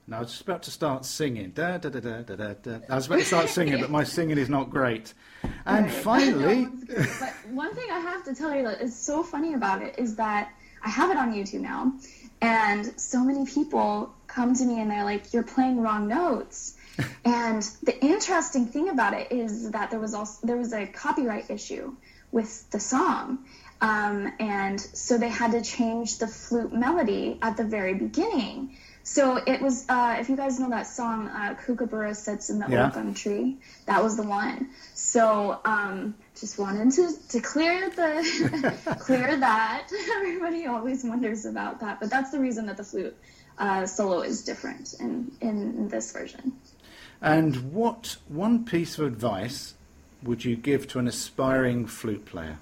Now 0.08 0.18
I 0.18 0.20
was 0.20 0.30
just 0.30 0.42
about 0.42 0.62
to 0.64 0.70
start 0.70 1.04
singing. 1.04 1.50
Da, 1.50 1.78
da, 1.78 1.88
da, 1.88 1.98
da, 1.98 2.22
da, 2.22 2.54
da. 2.62 2.78
I 2.88 2.94
was 2.94 3.06
about 3.06 3.18
to 3.18 3.24
start 3.24 3.48
singing, 3.48 3.80
but 3.80 3.90
my 3.90 4.04
singing 4.16 4.38
is 4.38 4.48
not 4.48 4.70
great. 4.70 5.14
And 5.64 5.86
right. 5.86 5.90
finally, 5.90 6.66
no, 6.66 7.06
but 7.18 7.34
one 7.50 7.74
thing 7.74 7.90
I 7.90 7.98
have 7.98 8.24
to 8.26 8.34
tell 8.34 8.54
you 8.54 8.62
that 8.64 8.80
is 8.80 8.96
so 8.96 9.24
funny 9.24 9.54
about 9.54 9.82
it 9.82 9.98
is 9.98 10.14
that 10.16 10.52
I 10.84 10.90
have 10.90 11.10
it 11.10 11.16
on 11.16 11.32
YouTube 11.32 11.62
now, 11.62 11.92
and 12.40 13.00
so 13.00 13.24
many 13.24 13.46
people 13.46 14.14
come 14.28 14.54
to 14.54 14.64
me 14.64 14.80
and 14.80 14.88
they're 14.88 15.02
like, 15.02 15.32
"You're 15.32 15.42
playing 15.42 15.80
wrong 15.80 16.06
notes." 16.06 16.76
and 17.24 17.62
the 17.82 17.98
interesting 18.04 18.66
thing 18.66 18.88
about 18.88 19.12
it 19.12 19.32
is 19.32 19.72
that 19.72 19.90
there 19.90 20.00
was 20.00 20.14
also 20.14 20.46
there 20.46 20.56
was 20.56 20.72
a 20.72 20.86
copyright 20.86 21.50
issue 21.50 21.96
with 22.32 22.70
the 22.70 22.80
song. 22.80 23.38
Um, 23.80 24.32
and 24.38 24.80
so 24.80 25.18
they 25.18 25.28
had 25.28 25.52
to 25.52 25.62
change 25.62 26.18
the 26.18 26.26
flute 26.26 26.72
melody 26.72 27.38
at 27.42 27.56
the 27.56 27.64
very 27.64 27.94
beginning. 27.94 28.76
So 29.02 29.36
it 29.36 29.62
was, 29.62 29.84
uh, 29.88 30.16
if 30.18 30.28
you 30.28 30.36
guys 30.36 30.58
know 30.58 30.70
that 30.70 30.88
song, 30.88 31.28
uh, 31.28 31.54
Kookaburra 31.64 32.12
Sits 32.12 32.50
in 32.50 32.58
the 32.58 32.66
yeah. 32.68 32.86
Old 32.86 32.94
Gum 32.94 33.14
Tree, 33.14 33.58
that 33.84 34.02
was 34.02 34.16
the 34.16 34.24
one. 34.24 34.70
So 34.94 35.60
um, 35.64 36.16
just 36.34 36.58
wanted 36.58 36.90
to, 36.92 37.12
to 37.28 37.40
clear 37.40 37.88
the 37.88 38.96
clear 38.98 39.36
that. 39.36 39.88
Everybody 40.16 40.66
always 40.66 41.04
wonders 41.04 41.44
about 41.44 41.80
that, 41.80 42.00
but 42.00 42.10
that's 42.10 42.32
the 42.32 42.40
reason 42.40 42.66
that 42.66 42.78
the 42.78 42.82
flute 42.82 43.16
uh, 43.58 43.86
solo 43.86 44.22
is 44.22 44.42
different 44.42 44.94
in, 44.98 45.30
in 45.40 45.88
this 45.88 46.10
version. 46.10 46.54
And 47.22 47.72
what 47.72 48.16
one 48.26 48.64
piece 48.64 48.98
of 48.98 49.06
advice 49.06 49.74
would 50.22 50.44
you 50.44 50.56
give 50.56 50.88
to 50.88 50.98
an 50.98 51.06
aspiring 51.06 51.86
flute 51.86 52.24
player? 52.24 52.58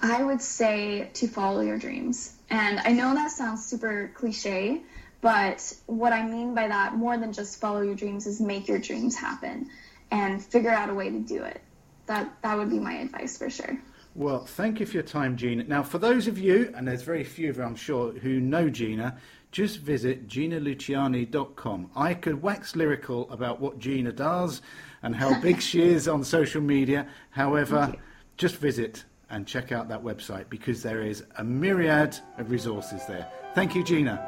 I 0.00 0.22
would 0.22 0.42
say 0.42 1.08
to 1.14 1.28
follow 1.28 1.60
your 1.60 1.78
dreams. 1.78 2.34
And 2.50 2.78
I 2.80 2.92
know 2.92 3.14
that 3.14 3.30
sounds 3.30 3.64
super 3.64 4.10
cliche, 4.14 4.82
but 5.20 5.72
what 5.86 6.12
I 6.12 6.26
mean 6.26 6.54
by 6.54 6.68
that, 6.68 6.94
more 6.94 7.16
than 7.16 7.32
just 7.32 7.60
follow 7.60 7.80
your 7.80 7.94
dreams, 7.94 8.26
is 8.26 8.40
make 8.40 8.68
your 8.68 8.78
dreams 8.78 9.16
happen 9.16 9.70
and 10.10 10.44
figure 10.44 10.70
out 10.70 10.90
a 10.90 10.94
way 10.94 11.10
to 11.10 11.18
do 11.20 11.42
it. 11.44 11.60
That 12.06 12.30
that 12.42 12.58
would 12.58 12.68
be 12.68 12.78
my 12.78 12.94
advice 12.94 13.38
for 13.38 13.48
sure. 13.48 13.78
Well, 14.14 14.44
thank 14.44 14.78
you 14.78 14.86
for 14.86 14.92
your 14.92 15.02
time, 15.02 15.36
Gina. 15.36 15.64
Now, 15.64 15.82
for 15.82 15.98
those 15.98 16.28
of 16.28 16.38
you, 16.38 16.72
and 16.76 16.86
there's 16.86 17.02
very 17.02 17.24
few 17.24 17.50
of 17.50 17.56
you, 17.56 17.64
I'm 17.64 17.74
sure, 17.74 18.12
who 18.12 18.38
know 18.38 18.68
Gina, 18.68 19.18
just 19.54 19.78
visit 19.78 20.26
ginaluciani.com. 20.26 21.90
I 21.94 22.12
could 22.14 22.42
wax 22.42 22.74
lyrical 22.74 23.30
about 23.30 23.60
what 23.60 23.78
Gina 23.78 24.10
does 24.10 24.62
and 25.04 25.14
how 25.14 25.40
big 25.40 25.60
she 25.62 25.80
is 25.94 26.08
on 26.08 26.24
social 26.24 26.60
media. 26.60 27.06
However, 27.30 27.94
just 28.36 28.56
visit 28.56 29.04
and 29.30 29.46
check 29.46 29.70
out 29.70 29.88
that 29.88 30.02
website 30.02 30.48
because 30.48 30.82
there 30.82 31.02
is 31.02 31.22
a 31.38 31.44
myriad 31.44 32.18
of 32.36 32.50
resources 32.50 33.06
there. 33.06 33.30
Thank 33.54 33.76
you, 33.76 33.84
Gina. 33.84 34.18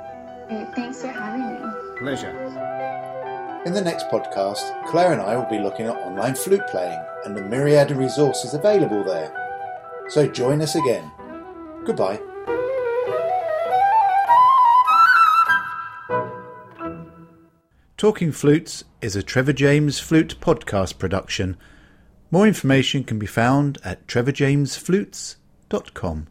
Thanks 0.77 1.01
for 1.01 1.09
having 1.09 1.41
me. 1.41 1.99
Pleasure. 1.99 2.31
In 3.67 3.73
the 3.73 3.83
next 3.83 4.07
podcast, 4.07 4.87
Clare 4.87 5.13
and 5.13 5.21
I 5.21 5.35
will 5.37 5.51
be 5.51 5.59
looking 5.59 5.87
at 5.87 5.97
online 5.97 6.37
flute 6.37 6.69
playing 6.69 7.05
and 7.25 7.37
the 7.37 7.43
myriad 7.43 7.91
of 7.91 7.99
resources 7.99 8.55
available 8.55 9.03
there. 9.03 9.35
So 10.09 10.29
join 10.29 10.63
us 10.63 10.77
again. 10.77 11.11
Goodbye. 11.85 12.21
Talking 17.97 18.31
Flutes 18.31 18.85
is 19.01 19.17
a 19.17 19.23
Trevor 19.23 19.55
James 19.55 19.99
Flute 19.99 20.37
podcast 20.39 20.99
production. 20.99 21.57
More 22.31 22.47
information 22.47 23.05
can 23.05 23.19
be 23.19 23.25
found 23.25 23.79
at 23.83 24.07
trevorjamesflutes.com. 24.07 26.27